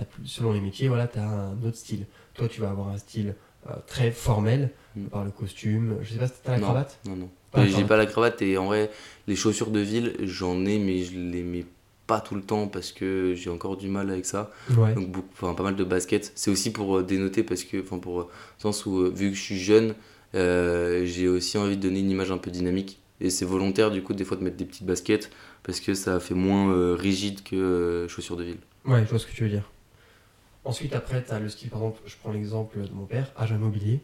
plus- 0.05 0.25
selon 0.27 0.51
les 0.51 0.59
métiers, 0.61 0.87
voilà, 0.87 1.07
tu 1.07 1.19
as 1.19 1.27
un 1.27 1.61
autre 1.63 1.77
style. 1.77 2.05
Toi, 2.33 2.47
tu 2.47 2.61
vas 2.61 2.69
avoir 2.69 2.89
un 2.89 2.97
style 2.97 3.35
euh, 3.69 3.73
très 3.87 4.11
formel, 4.11 4.71
Mm. 4.95 5.05
par 5.05 5.23
le 5.23 5.31
costume. 5.31 5.99
Je 6.01 6.11
sais 6.11 6.19
pas 6.19 6.27
si 6.27 6.33
t'as 6.43 6.51
la 6.51 6.57
Non. 6.57 6.63
cravate? 6.65 6.99
Non, 7.05 7.15
non. 7.15 7.29
J'ai 7.55 7.83
pas 7.85 7.97
la 7.97 8.05
cravate 8.05 8.41
et 8.41 8.57
en 8.57 8.65
vrai, 8.65 8.89
les 9.27 9.35
chaussures 9.35 9.71
de 9.71 9.79
ville, 9.79 10.15
j'en 10.21 10.65
ai, 10.65 10.79
mais 10.79 11.03
je 11.03 11.17
les 11.17 11.43
mets 11.43 11.65
pas 12.07 12.19
tout 12.21 12.35
le 12.35 12.41
temps 12.41 12.67
parce 12.67 12.91
que 12.91 13.33
j'ai 13.35 13.49
encore 13.49 13.77
du 13.77 13.87
mal 13.87 14.09
avec 14.09 14.25
ça. 14.25 14.51
Ouais. 14.77 14.93
Donc, 14.95 15.09
beaucoup, 15.11 15.27
enfin, 15.33 15.53
pas 15.53 15.63
mal 15.63 15.75
de 15.75 15.83
baskets. 15.83 16.31
C'est 16.35 16.51
aussi 16.51 16.71
pour 16.71 16.97
euh, 16.97 17.03
dénoter 17.03 17.43
parce 17.43 17.63
que, 17.63 17.81
enfin, 17.81 17.99
pour, 17.99 18.21
euh, 18.21 18.29
sens 18.57 18.85
où, 18.85 18.99
euh, 18.99 19.09
vu 19.13 19.29
que 19.29 19.35
je 19.35 19.41
suis 19.41 19.59
jeune, 19.59 19.95
euh, 20.35 21.05
j'ai 21.05 21.27
aussi 21.27 21.57
envie 21.57 21.77
de 21.77 21.81
donner 21.81 21.99
une 21.99 22.09
image 22.09 22.31
un 22.31 22.37
peu 22.37 22.51
dynamique. 22.51 22.99
Et 23.19 23.29
c'est 23.29 23.45
volontaire, 23.45 23.91
du 23.91 24.01
coup, 24.01 24.13
des 24.13 24.23
fois, 24.25 24.35
de 24.37 24.43
mettre 24.43 24.57
des 24.57 24.65
petites 24.65 24.85
baskets 24.85 25.29
parce 25.63 25.79
que 25.79 25.93
ça 25.93 26.19
fait 26.19 26.33
moins 26.33 26.73
euh, 26.73 26.95
rigide 26.95 27.43
que 27.43 27.55
euh, 27.55 28.07
chaussures 28.07 28.35
de 28.35 28.43
ville. 28.43 28.57
Ouais, 28.85 29.03
je 29.05 29.09
vois 29.09 29.19
ce 29.19 29.27
que 29.27 29.31
tu 29.31 29.43
veux 29.43 29.49
dire. 29.49 29.69
Ensuite, 30.65 30.93
après, 30.93 31.23
tu 31.23 31.31
as 31.31 31.39
le 31.39 31.49
style, 31.49 31.69
par 31.69 31.79
exemple, 31.79 32.01
je 32.05 32.15
prends 32.21 32.31
l'exemple 32.31 32.79
de 32.79 32.93
mon 32.93 33.05
père, 33.05 33.31
agent 33.37 33.55
immobilier. 33.55 33.99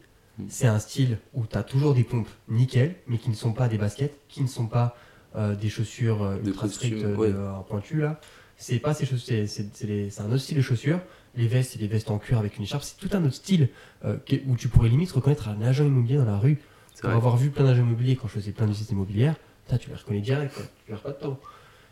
C'est 0.49 0.67
un 0.67 0.79
style 0.79 1.17
où 1.33 1.45
tu 1.45 1.57
as 1.57 1.63
toujours 1.63 1.93
des 1.93 2.03
pompes 2.03 2.29
nickel, 2.47 2.95
mais 3.07 3.17
qui 3.17 3.29
ne 3.29 3.35
sont 3.35 3.53
pas 3.53 3.67
des 3.67 3.77
baskets, 3.77 4.19
qui 4.29 4.41
ne 4.41 4.47
sont 4.47 4.67
pas 4.67 4.95
euh, 5.35 5.55
des 5.55 5.69
chaussures 5.69 6.23
euh, 6.23 6.37
ultra 6.45 6.67
strictes 6.69 7.03
euh, 7.03 7.15
ouais. 7.15 7.31
de- 7.31 7.37
en 7.37 7.63
pointu 7.63 7.99
là. 8.01 8.19
C'est 8.55 8.79
pas 8.79 8.93
ces 8.93 9.05
chaussures, 9.05 9.47
c'est- 9.47 10.19
un 10.19 10.25
autre 10.27 10.37
style 10.37 10.57
de 10.57 10.61
chaussures. 10.61 10.99
Les 11.35 11.47
vestes, 11.47 11.73
c'est 11.73 11.79
des 11.79 11.87
vestes 11.87 12.09
en 12.09 12.17
cuir 12.17 12.39
avec 12.39 12.57
une 12.57 12.63
écharpe. 12.63 12.83
C'est 12.83 12.97
tout 12.97 13.15
un 13.15 13.23
autre 13.23 13.35
style 13.35 13.69
euh, 14.05 14.17
où 14.47 14.55
tu 14.55 14.67
pourrais 14.67 14.89
limite 14.89 15.11
reconnaître 15.11 15.47
un 15.49 15.61
agent 15.61 15.83
immobilier 15.85 16.17
dans 16.17 16.25
la 16.25 16.37
rue. 16.37 16.57
Pour 16.99 17.09
vrai. 17.09 17.17
avoir 17.17 17.37
vu 17.37 17.51
plein 17.51 17.65
d'agents 17.65 17.83
immobiliers 17.83 18.15
quand 18.15 18.27
je 18.27 18.33
faisais 18.33 18.51
plein 18.51 18.65
de 18.65 18.71
visites 18.71 18.89
immobilières, 18.89 19.35
tu 19.79 19.89
les 19.89 19.95
reconnais 19.95 20.21
direct, 20.21 20.55
quoi. 20.55 20.63
tu 20.63 20.85
perds 20.91 21.01
pas 21.01 21.11
de 21.11 21.15
temps. 21.19 21.39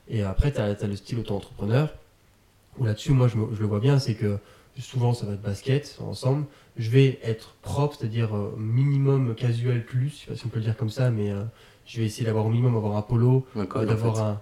Et 0.08 0.24
après, 0.24 0.52
tu 0.52 0.60
as, 0.60 0.88
le 0.88 0.96
style 0.96 1.20
auto-entrepreneur, 1.20 1.94
où 2.80 2.86
là-dessus, 2.86 3.12
moi, 3.12 3.28
je, 3.28 3.38
me- 3.38 3.54
je 3.54 3.60
le 3.60 3.68
vois 3.68 3.80
bien, 3.80 4.00
c'est 4.00 4.16
que 4.16 4.40
souvent, 4.77 5.13
ça 5.13 5.25
va 5.25 5.34
être 5.34 5.41
basket, 5.41 5.98
ensemble. 6.01 6.46
Je 6.77 6.89
vais 6.89 7.20
être 7.24 7.55
propre, 7.62 7.96
c'est-à-dire 7.98 8.36
euh, 8.36 8.53
minimum 8.58 9.36
casual 9.36 9.86
plus, 9.86 10.10
je 10.10 10.15
sais 10.15 10.27
pas 10.32 10.36
si 10.36 10.46
on 10.46 10.50
peut 10.50 10.60
le 10.60 10.65
dire 10.65 10.75
comme 10.77 10.89
ça, 10.89 11.10
mais 11.10 11.32
euh, 11.32 11.44
je 11.86 12.00
vais 12.00 12.05
essayer 12.05 12.25
d'avoir 12.25 12.46
au 12.46 12.50
minimum 12.50 12.75
avoir 12.75 12.98
un 12.98 13.01
polo, 13.01 13.46
euh, 13.55 13.86
d'avoir 13.86 14.20
un, 14.22 14.41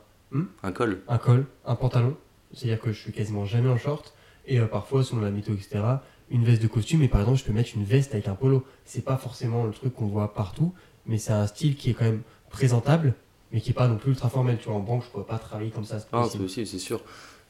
Un 0.63 0.71
col. 0.71 1.01
un 1.07 1.17
col, 1.17 1.45
un 1.65 1.75
pantalon, 1.75 2.17
c'est-à-dire 2.53 2.79
que 2.79 2.91
je 2.91 2.99
suis 2.99 3.11
quasiment 3.11 3.45
jamais 3.45 3.69
en 3.69 3.77
short, 3.77 4.13
et 4.45 4.59
parfois, 4.59 5.03
selon 5.03 5.21
la 5.21 5.31
météo, 5.31 5.53
etc., 5.53 5.81
une 6.29 6.43
veste 6.43 6.61
de 6.61 6.67
costume, 6.67 7.01
et 7.03 7.07
par 7.07 7.21
exemple, 7.21 7.39
je 7.39 7.43
peux 7.45 7.53
mettre 7.53 7.69
une 7.75 7.83
veste 7.83 8.13
avec 8.13 8.27
un 8.27 8.35
polo. 8.35 8.65
C'est 8.85 9.05
pas 9.05 9.17
forcément 9.17 9.65
le 9.65 9.71
truc 9.71 9.93
qu'on 9.93 10.07
voit 10.07 10.33
partout, 10.33 10.73
mais 11.05 11.17
c'est 11.17 11.31
un 11.33 11.47
style 11.47 11.75
qui 11.75 11.91
est 11.91 11.93
quand 11.93 12.05
même 12.05 12.21
présentable, 12.49 13.13
mais 13.51 13.61
qui 13.61 13.69
est 13.69 13.73
pas 13.73 13.87
non 13.87 13.97
plus 13.97 14.11
ultra 14.11 14.29
formel. 14.29 14.57
Tu 14.57 14.67
vois, 14.67 14.75
en 14.75 14.79
banque, 14.79 15.03
je 15.05 15.09
pourrais 15.09 15.25
pas 15.25 15.37
travailler 15.37 15.69
comme 15.69 15.85
ça. 15.85 15.97
Ah, 16.11 16.25
c'est 16.29 16.39
possible. 16.39 16.65
c'est 16.65 16.79
sûr. 16.79 17.01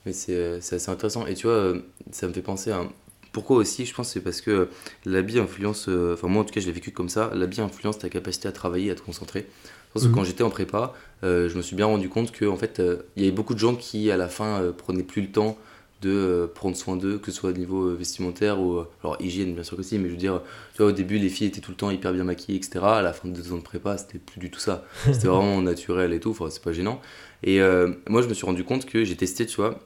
Mais 0.06 0.14
c'est 0.14 0.36
euh, 0.36 0.60
c'est 0.62 0.76
assez 0.78 0.90
intéressant. 0.92 1.26
Et 1.28 1.34
tu 1.36 1.48
vois, 1.48 1.56
euh, 1.56 1.80
ça 2.12 2.28
me 2.28 2.34
fait 2.34 2.42
penser 2.42 2.72
à. 2.72 2.84
Pourquoi 3.32 3.58
aussi 3.58 3.86
Je 3.86 3.94
pense 3.96 4.08
que 4.10 4.14
c'est 4.14 4.22
parce 4.22 4.42
que 4.42 4.70
l'habit 5.06 5.40
influence. 5.40 5.88
euh, 5.90 6.14
Enfin, 6.14 6.28
moi 6.28 6.42
en 6.44 6.46
tout 6.46 6.54
cas, 6.54 6.60
je 6.62 6.68
l'ai 6.68 6.72
vécu 6.72 6.92
comme 6.92 7.10
ça. 7.10 7.32
L'habit 7.34 7.62
influence 7.62 7.98
ta 8.00 8.10
capacité 8.10 8.48
à 8.48 8.52
travailler, 8.52 8.92
à 8.92 8.96
te 8.96 9.02
concentrer. 9.02 9.48
Parce 9.94 10.06
que 10.06 10.10
Mhm. 10.10 10.16
quand 10.16 10.24
j'étais 10.24 10.44
en 10.44 10.50
prépa, 10.50 10.94
euh, 11.24 11.50
je 11.50 11.56
me 11.58 11.62
suis 11.62 11.76
bien 11.76 11.86
rendu 11.86 12.10
compte 12.10 12.32
que 12.32 12.46
en 12.46 12.58
fait, 12.58 12.80
euh, 12.80 12.98
il 13.16 13.24
y 13.24 13.28
avait 13.28 13.36
beaucoup 13.36 13.54
de 13.54 13.60
gens 13.60 13.76
qui, 13.76 14.12
à 14.12 14.18
la 14.18 14.28
fin, 14.28 14.62
euh, 14.62 14.72
prenaient 14.72 15.04
plus 15.04 15.22
le 15.22 15.32
temps 15.32 15.58
de 16.04 16.10
euh, 16.12 16.48
prendre 16.48 16.76
soin 16.76 16.96
d'eux, 16.96 17.18
que 17.18 17.32
ce 17.32 17.38
soit 17.38 17.50
au 17.50 17.54
niveau 17.54 17.88
euh, 17.90 17.96
vestimentaire 17.96 18.60
ou. 18.60 18.78
euh, 18.78 18.84
alors, 19.04 19.18
hygiène, 19.22 19.54
bien 19.54 19.64
sûr 19.64 19.78
que 19.78 19.84
si, 19.84 19.98
mais 19.98 20.08
je 20.10 20.12
veux 20.14 20.18
dire, 20.20 20.42
tu 20.74 20.78
vois, 20.84 20.88
au 20.88 20.92
début, 20.92 21.18
les 21.18 21.30
filles 21.30 21.48
étaient 21.48 21.62
tout 21.62 21.72
le 21.72 21.78
temps 21.78 21.90
hyper 21.92 22.14
bien 22.14 22.24
maquillées, 22.24 22.58
etc. 22.58 22.86
À 22.86 23.02
la 23.02 23.14
fin 23.14 23.28
de 23.28 23.34
deux 23.34 23.52
ans 23.54 23.58
de 23.58 23.62
prépa, 23.64 23.98
c'était 23.98 24.20
plus 24.20 24.40
du 24.40 24.52
tout 24.52 24.60
ça. 24.60 24.84
C'était 25.12 25.28
vraiment 25.28 25.62
naturel 25.62 26.14
et 26.14 26.20
tout. 26.20 26.32
Enfin, 26.32 26.48
c'est 26.50 26.62
pas 26.64 26.74
gênant. 26.74 27.02
Et 27.44 27.62
euh, 27.62 27.92
moi, 28.08 28.22
je 28.22 28.28
me 28.28 28.34
suis 28.34 28.46
rendu 28.46 28.64
compte 28.64 28.86
que 28.86 29.04
j'ai 29.04 29.16
testé, 29.16 29.46
tu 29.46 29.56
vois, 29.58 29.80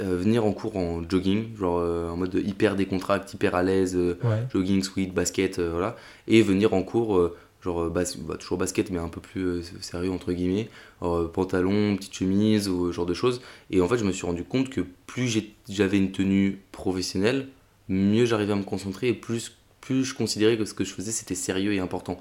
euh, 0.00 0.16
venir 0.16 0.44
en 0.44 0.52
cours 0.52 0.76
en 0.76 1.02
jogging, 1.08 1.56
genre 1.56 1.78
euh, 1.78 2.10
en 2.10 2.16
mode 2.16 2.34
hyper 2.34 2.74
décontracté, 2.76 3.34
hyper 3.36 3.54
à 3.54 3.62
l'aise, 3.62 3.96
Ouais. 3.96 4.46
jogging, 4.52 4.82
sweat, 4.82 5.12
basket, 5.14 5.60
voilà. 5.60 5.94
Et 6.28 6.42
venir 6.42 6.74
en 6.74 6.82
cours, 6.82 7.30
genre 7.64 7.84
euh, 7.84 7.90
bas- 7.90 8.04
bah, 8.20 8.36
toujours 8.36 8.58
basket, 8.58 8.90
mais 8.90 8.98
un 8.98 9.08
peu 9.08 9.20
plus 9.20 9.42
euh, 9.44 9.62
sérieux, 9.80 10.10
entre 10.12 10.32
guillemets, 10.32 10.68
euh, 11.02 11.26
pantalon, 11.28 11.96
petite 11.96 12.14
chemise, 12.14 12.68
ou 12.68 12.92
genre 12.92 13.06
de 13.06 13.14
choses. 13.14 13.40
Et 13.70 13.80
en 13.80 13.88
fait, 13.88 13.98
je 13.98 14.04
me 14.04 14.12
suis 14.12 14.26
rendu 14.26 14.44
compte 14.44 14.70
que 14.70 14.82
plus 15.06 15.42
j'avais 15.68 15.98
une 15.98 16.12
tenue 16.12 16.60
professionnelle, 16.72 17.48
mieux 17.88 18.26
j'arrivais 18.26 18.52
à 18.52 18.56
me 18.56 18.62
concentrer 18.62 19.08
et 19.08 19.14
plus, 19.14 19.56
plus 19.80 20.04
je 20.04 20.14
considérais 20.14 20.56
que 20.56 20.64
ce 20.64 20.74
que 20.74 20.84
je 20.84 20.92
faisais 20.94 21.12
c'était 21.12 21.34
sérieux 21.34 21.72
et 21.74 21.78
important. 21.80 22.20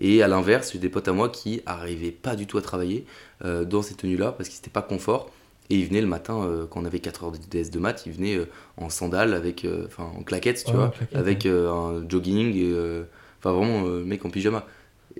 Et 0.00 0.22
à 0.22 0.28
l'inverse, 0.28 0.72
j'ai 0.72 0.78
des 0.78 0.88
potes 0.88 1.08
à 1.08 1.12
moi 1.12 1.28
qui 1.28 1.60
arrivaient 1.66 2.10
pas 2.12 2.34
du 2.36 2.46
tout 2.46 2.58
à 2.58 2.62
travailler 2.62 3.04
euh, 3.44 3.64
dans 3.64 3.82
ces 3.82 3.94
tenues-là 3.94 4.32
parce 4.32 4.48
qu'ils 4.48 4.58
n'étaient 4.58 4.70
pas 4.70 4.82
confort. 4.82 5.30
Et 5.70 5.76
ils 5.76 5.86
venaient 5.86 6.00
le 6.00 6.06
matin, 6.06 6.42
euh, 6.44 6.66
quand 6.66 6.80
on 6.82 6.84
avait 6.84 6.98
4 6.98 7.24
heures 7.24 7.32
de 7.32 7.38
DS 7.38 7.70
de 7.70 7.78
maths, 7.78 8.02
ils 8.06 8.12
venaient 8.12 8.36
euh, 8.36 8.46
en 8.78 8.90
sandales, 8.90 9.34
avec, 9.34 9.66
enfin 9.86 10.04
en 10.18 10.22
claquettes, 10.22 10.64
tu 10.64 10.76
vois, 10.76 10.88
claquettes, 10.90 11.16
avec 11.18 11.46
un 11.46 12.04
jogging, 12.08 13.04
enfin 13.38 13.52
vraiment 13.52 13.82
mec 14.04 14.24
en 14.24 14.30
pyjama. 14.30 14.66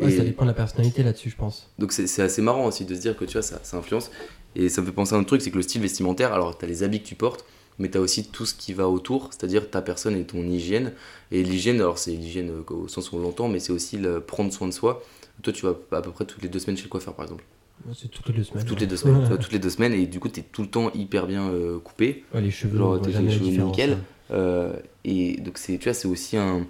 Ouais, 0.00 0.12
Et- 0.12 0.16
ça 0.16 0.24
dépend 0.24 0.42
de 0.44 0.48
la 0.48 0.54
personnalité 0.54 1.02
là-dessus, 1.02 1.30
je 1.30 1.36
pense. 1.36 1.68
donc 1.78 1.92
c'est 1.92 2.22
assez 2.22 2.42
marrant 2.42 2.66
aussi 2.66 2.84
de 2.84 2.94
se 2.94 3.00
dire 3.00 3.16
que 3.16 3.24
tu 3.24 3.32
vois, 3.34 3.42
ça, 3.42 3.60
ça 3.62 3.76
influence. 3.76 4.10
Et 4.56 4.68
ça 4.68 4.80
me 4.82 4.86
fait 4.86 4.92
penser 4.92 5.14
à 5.14 5.18
un 5.18 5.24
truc, 5.24 5.40
c'est 5.42 5.50
que 5.50 5.56
le 5.56 5.62
style 5.62 5.80
vestimentaire, 5.82 6.32
alors 6.32 6.56
tu 6.58 6.64
as 6.64 6.68
les 6.68 6.82
habits 6.82 7.00
que 7.02 7.06
tu 7.08 7.14
portes, 7.14 7.44
mais 7.78 7.90
tu 7.90 7.96
as 7.98 8.00
aussi 8.00 8.26
tout 8.28 8.44
ce 8.46 8.54
qui 8.54 8.72
va 8.74 8.88
autour, 8.88 9.28
c'est-à-dire 9.30 9.70
ta 9.70 9.80
personne 9.82 10.14
et 10.16 10.24
ton 10.24 10.42
hygiène. 10.46 10.92
Et 11.30 11.42
l'hygiène, 11.42 11.76
alors 11.76 11.98
c'est 11.98 12.10
l'hygiène 12.12 12.50
euh, 12.50 12.74
au 12.74 12.88
sens 12.88 13.12
où 13.12 13.16
on 13.16 13.20
l'entend, 13.20 13.48
mais 13.48 13.58
c'est 13.60 13.72
aussi 13.72 13.96
le 13.98 14.20
prendre 14.20 14.52
soin 14.52 14.68
de 14.68 14.72
soi. 14.72 15.02
Toi, 15.42 15.52
tu 15.52 15.64
vas 15.64 15.74
à 15.92 16.02
peu 16.02 16.10
près 16.10 16.24
toutes 16.26 16.42
les 16.42 16.48
deux 16.50 16.58
semaines 16.58 16.76
chez 16.76 16.84
le 16.84 16.88
coiffeur, 16.90 17.14
par 17.14 17.24
exemple. 17.24 17.44
C'est 17.98 18.08
toutes 18.10 18.28
les 18.28 18.34
deux 18.34 18.44
semaines. 18.44 18.64
Toutes 18.64 18.74
ouais. 18.76 18.80
les 18.80 18.86
deux 18.86 18.96
semaines. 18.96 19.16
Ouais, 19.16 19.22
tu 19.22 19.28
vois, 19.28 19.38
toutes 19.38 19.52
les 19.52 19.58
deux 19.58 19.70
semaines, 19.70 19.92
et 19.94 20.06
du 20.06 20.20
coup, 20.20 20.28
tu 20.28 20.40
es 20.40 20.42
tout 20.42 20.62
le 20.62 20.68
temps 20.68 20.92
hyper 20.92 21.26
bien 21.26 21.48
euh, 21.48 21.78
coupé. 21.80 22.24
Ouais, 22.34 22.40
les 22.42 22.50
cheveux, 22.50 22.78
Genre, 22.78 23.00
t'as 23.00 23.08
les 23.20 23.30
cheveux 23.30 23.46
nickel. 23.64 23.92
hein. 23.94 23.98
Euh, 24.32 24.72
et 25.04 25.38
donc, 25.40 25.58
tu 25.58 25.78
vois, 25.78 25.94
c'est 25.94 26.06
aussi 26.08 26.36
un, 26.36 26.66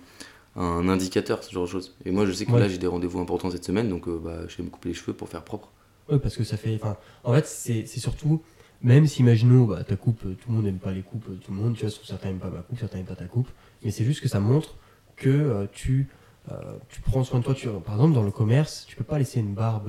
un 0.57 0.88
indicateur, 0.88 1.43
ce 1.43 1.51
genre 1.53 1.65
de 1.65 1.69
choses. 1.71 1.95
Et 2.05 2.11
moi, 2.11 2.27
je 2.27 2.33
sais 2.33 2.45
que 2.47 2.53
Ouais. 2.53 2.61
là, 2.61 2.69
j'ai 2.69 2.79
des 2.79 2.87
rendez-vous 2.87 3.19
importants 3.21 3.51
cette 3.51 3.65
semaine, 3.65 3.88
donc 3.88 4.07
euh, 4.09 4.21
bah, 4.23 4.41
je 4.49 4.57
vais 4.59 4.65
me 4.65 4.71
couper 4.71 4.91
les 4.91 4.95
cheveux 4.95 5.12
pour 5.15 5.29
faire 5.29 5.43
propre. 5.43 5.71
Oui, 6.11 6.19
parce 6.19 6.37
que 6.37 6.45
ça 6.45 6.57
fait. 6.57 6.75
Enfin, 6.75 6.97
en 7.25 7.33
fait, 7.35 7.47
c'est 7.47 7.87
surtout. 7.87 8.43
Même 8.83 9.07
si, 9.07 9.21
imaginons, 9.21 9.65
bah, 9.65 9.85
ta 9.85 9.95
coupe, 9.95 10.21
tout 10.23 10.49
le 10.49 10.55
monde 10.55 10.65
n'aime 10.65 10.79
pas 10.81 10.91
les 10.91 11.03
coupes, 11.03 11.25
euh, 11.31 11.37
tout 11.37 11.53
le 11.53 11.57
monde, 11.59 11.75
tu 11.77 11.87
vois, 11.87 11.95
certains 12.05 12.29
n'aiment 12.29 12.41
pas 12.41 12.51
ma 12.51 12.62
coupe, 12.62 12.79
certains 12.81 12.97
n'aiment 12.97 13.07
pas 13.07 13.15
ta 13.15 13.27
coupe, 13.27 13.49
mais 13.85 13.93
c'est 13.93 14.05
juste 14.05 14.21
que 14.21 14.29
ça 14.29 14.41
montre 14.41 14.75
que 15.15 15.29
euh, 15.29 15.67
tu, 15.73 16.09
euh, 16.51 16.57
tu 16.88 17.01
prends 17.01 17.23
soin 17.23 17.38
de 17.38 17.45
toi. 17.45 17.55
Tu, 17.55 17.69
par 17.69 17.95
exemple, 17.95 18.12
dans 18.15 18.25
le 18.25 18.33
commerce, 18.33 18.85
tu 18.88 18.97
peux 18.97 19.05
pas 19.05 19.19
laisser 19.19 19.38
une 19.38 19.55
barbe, 19.55 19.88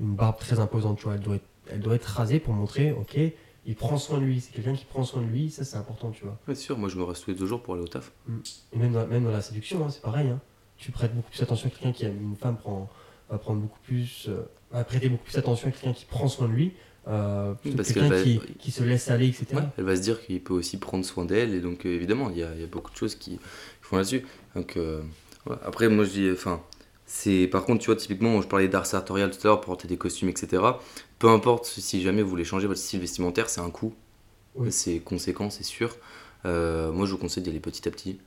une 0.00 0.14
barbe 0.14 0.38
très 0.38 0.58
imposante, 0.58 0.96
tu 0.96 1.04
vois, 1.04 1.14
elle 1.16 1.20
doit 1.20 1.36
être, 1.36 1.44
elle 1.70 1.80
doit 1.80 1.94
être 1.96 2.06
rasée 2.06 2.40
pour 2.40 2.54
montrer, 2.54 2.92
ok, 2.92 3.18
il 3.66 3.74
prend 3.74 3.98
soin 3.98 4.18
de 4.18 4.24
lui, 4.24 4.40
c'est 4.40 4.52
quelqu'un 4.52 4.74
qui 4.74 4.84
prend 4.84 5.04
soin 5.04 5.20
de 5.22 5.26
lui, 5.26 5.50
ça 5.50 5.64
c'est 5.64 5.76
important, 5.76 6.10
tu 6.10 6.24
vois. 6.24 6.38
C'est 6.46 6.54
sûr, 6.54 6.78
moi, 6.78 6.88
je 6.88 6.96
me 6.96 7.04
reste 7.04 7.24
tous 7.24 7.30
les 7.30 7.36
deux 7.36 7.46
jours 7.46 7.62
pour 7.62 7.74
aller 7.74 7.82
au 7.82 7.88
taf. 7.88 8.12
Et 8.72 8.78
même 8.78 8.92
dans, 8.92 9.06
même 9.06 9.24
dans 9.24 9.30
la 9.30 9.42
séduction, 9.42 9.84
hein, 9.84 9.90
c'est 9.90 10.02
pareil. 10.02 10.28
hein. 10.28 10.40
Tu 10.76 10.92
prêtes 10.92 11.14
beaucoup 11.14 11.30
plus 11.30 11.42
attention 11.42 11.66
à 11.68 11.70
quelqu'un 11.70 11.92
qui 11.92 12.04
aime 12.04 12.22
une 12.22 12.36
femme, 12.36 12.56
prend, 12.56 12.88
va 13.28 13.38
prendre 13.38 13.60
beaucoup 13.60 13.80
plus, 13.82 14.26
euh, 14.28 14.42
va 14.70 14.84
prêter 14.84 15.08
beaucoup 15.08 15.24
plus 15.24 15.36
attention 15.36 15.68
à 15.68 15.72
quelqu'un 15.72 15.92
qui 15.92 16.04
prend 16.04 16.28
soin 16.28 16.46
de 16.48 16.52
lui, 16.52 16.72
euh, 17.08 17.54
que 17.64 17.70
Parce 17.70 17.92
quelqu'un 17.92 18.22
qui, 18.22 18.36
va- 18.38 18.44
qui 18.58 18.70
se 18.70 18.84
laisse 18.84 19.10
aller, 19.10 19.26
etc. 19.28 19.46
Ouais, 19.54 19.62
elle 19.76 19.84
va 19.84 19.96
se 19.96 20.02
dire 20.02 20.24
qu'il 20.24 20.42
peut 20.42 20.54
aussi 20.54 20.78
prendre 20.78 21.04
soin 21.04 21.24
d'elle, 21.24 21.52
et 21.54 21.60
donc 21.60 21.84
euh, 21.84 21.88
évidemment, 21.88 22.30
il 22.30 22.38
y 22.38 22.42
a, 22.44 22.54
il 22.54 22.60
y 22.60 22.64
a 22.64 22.66
beaucoup 22.68 22.90
de 22.92 22.96
choses 22.96 23.16
qui, 23.16 23.32
qui 23.32 23.40
font 23.82 23.96
là-dessus. 23.96 24.24
Donc, 24.54 24.76
euh, 24.76 25.02
ouais. 25.46 25.56
Après, 25.64 25.88
moi 25.88 26.04
je 26.04 26.10
dis, 26.10 26.30
enfin, 26.32 26.62
c'est 27.10 27.46
par 27.48 27.64
contre, 27.64 27.80
tu 27.80 27.86
vois, 27.86 27.96
typiquement, 27.96 28.40
je 28.42 28.46
parlais 28.46 28.68
d'art 28.68 28.84
sartorial 28.86 29.30
tout 29.30 29.38
à 29.44 29.48
l'heure, 29.48 29.60
porter 29.62 29.88
des 29.88 29.96
costumes, 29.96 30.28
etc. 30.28 30.62
Peu 31.18 31.28
importe 31.28 31.64
si 31.66 32.02
jamais 32.02 32.22
vous 32.22 32.28
voulez 32.30 32.44
changer 32.44 32.66
votre 32.66 32.78
style 32.80 33.00
vestimentaire, 33.00 33.48
c'est 33.48 33.62
un 33.62 33.70
coût, 33.70 33.94
Oui. 34.54 34.70
c'est 34.70 35.00
conséquent, 35.00 35.48
c'est 35.50 35.64
sûr. 35.64 35.96
Euh, 36.44 36.92
moi, 36.92 37.06
je 37.06 37.12
vous 37.12 37.18
conseille 37.18 37.42
d'y 37.42 37.50
aller 37.50 37.60
petit 37.60 37.88
à 37.88 37.90
petit. 37.90 38.18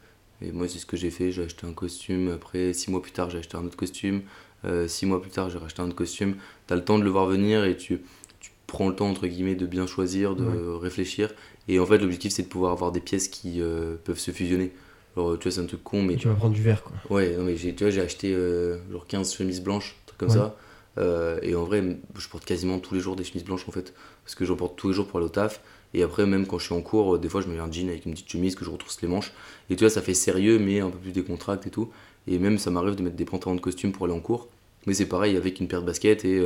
Et 0.41 0.51
moi, 0.51 0.67
c'est 0.67 0.79
ce 0.79 0.87
que 0.87 0.97
j'ai 0.97 1.11
fait. 1.11 1.31
J'ai 1.31 1.43
acheté 1.43 1.67
un 1.67 1.73
costume. 1.73 2.31
Après, 2.31 2.73
six 2.73 2.89
mois 2.89 3.01
plus 3.01 3.11
tard, 3.11 3.29
j'ai 3.29 3.37
acheté 3.37 3.55
un 3.57 3.65
autre 3.65 3.77
costume. 3.77 4.23
Euh, 4.65 4.87
six 4.87 5.05
mois 5.05 5.21
plus 5.21 5.31
tard, 5.31 5.49
j'ai 5.51 5.59
racheté 5.59 5.81
un 5.81 5.85
autre 5.85 5.95
costume. 5.95 6.35
Tu 6.67 6.73
as 6.73 6.75
le 6.75 6.83
temps 6.83 6.97
de 6.97 7.03
le 7.03 7.09
voir 7.11 7.27
venir 7.27 7.63
et 7.65 7.77
tu, 7.77 8.01
tu 8.39 8.51
prends 8.67 8.89
le 8.89 8.95
temps, 8.95 9.09
entre 9.09 9.27
guillemets, 9.27 9.55
de 9.55 9.67
bien 9.67 9.85
choisir, 9.85 10.35
de 10.35 10.43
réfléchir. 10.73 11.31
Et 11.67 11.79
en 11.79 11.85
fait, 11.85 11.99
l'objectif, 11.99 12.33
c'est 12.33 12.43
de 12.43 12.47
pouvoir 12.47 12.71
avoir 12.71 12.91
des 12.91 12.99
pièces 12.99 13.27
qui 13.27 13.61
euh, 13.61 13.95
peuvent 14.03 14.19
se 14.19 14.31
fusionner. 14.31 14.71
Tu 15.15 15.19
vois, 15.21 15.37
c'est 15.43 15.59
un 15.59 15.65
truc 15.65 15.83
con, 15.83 16.01
mais 16.03 16.15
tu 16.15 16.27
vas 16.27 16.35
prendre 16.35 16.53
du 16.53 16.61
verre, 16.61 16.83
quoi. 16.83 16.93
Ouais, 17.09 17.35
non, 17.37 17.43
mais 17.43 17.55
tu 17.55 17.73
vois, 17.73 17.89
j'ai 17.89 18.01
acheté 18.01 18.33
euh, 18.33 18.77
genre 18.91 19.05
15 19.07 19.33
chemises 19.35 19.61
blanches, 19.61 19.95
un 20.03 20.07
truc 20.07 20.19
comme 20.19 20.29
Ouais. 20.29 20.35
ça. 20.35 20.55
Euh, 20.97 21.39
et 21.41 21.55
en 21.55 21.63
vrai, 21.63 21.81
je 22.17 22.27
porte 22.27 22.43
quasiment 22.45 22.79
tous 22.79 22.93
les 22.93 22.99
jours 22.99 23.15
des 23.15 23.23
chemises 23.23 23.43
blanches 23.45 23.67
en 23.67 23.71
fait. 23.71 23.93
Parce 24.23 24.35
que 24.35 24.45
j'en 24.45 24.55
porte 24.55 24.75
tous 24.77 24.89
les 24.89 24.93
jours 24.93 25.07
pour 25.07 25.17
aller 25.19 25.25
au 25.25 25.29
taf. 25.29 25.61
Et 25.93 26.03
après, 26.03 26.25
même 26.25 26.45
quand 26.47 26.59
je 26.59 26.65
suis 26.65 26.73
en 26.75 26.81
cours, 26.81 27.15
euh, 27.15 27.19
des 27.19 27.27
fois, 27.29 27.41
je 27.41 27.47
me 27.47 27.53
mets 27.53 27.59
un 27.59 27.71
jean 27.71 27.89
avec 27.89 28.05
une 28.05 28.13
petite 28.13 28.29
chemise 28.31 28.55
que 28.55 28.63
je 28.65 28.69
retrousse 28.69 29.01
les 29.01 29.07
manches. 29.09 29.31
Et 29.69 29.75
tu 29.75 29.83
vois, 29.83 29.89
ça 29.89 30.01
fait 30.01 30.13
sérieux, 30.13 30.59
mais 30.59 30.79
un 30.79 30.89
peu 30.89 30.97
plus 30.97 31.11
décontracté 31.11 31.67
et 31.67 31.71
tout. 31.71 31.89
Et 32.27 32.39
même, 32.39 32.57
ça 32.57 32.71
m'arrive 32.71 32.95
de 32.95 33.03
mettre 33.03 33.15
des 33.17 33.25
pantalons 33.25 33.55
de 33.55 33.61
costume 33.61 33.91
pour 33.91 34.05
aller 34.05 34.13
en 34.13 34.19
cours. 34.21 34.47
Mais 34.85 34.93
c'est 34.93 35.05
pareil 35.07 35.35
avec 35.37 35.59
une 35.59 35.67
paire 35.67 35.81
de 35.81 35.85
baskets 35.87 36.25
et 36.25 36.41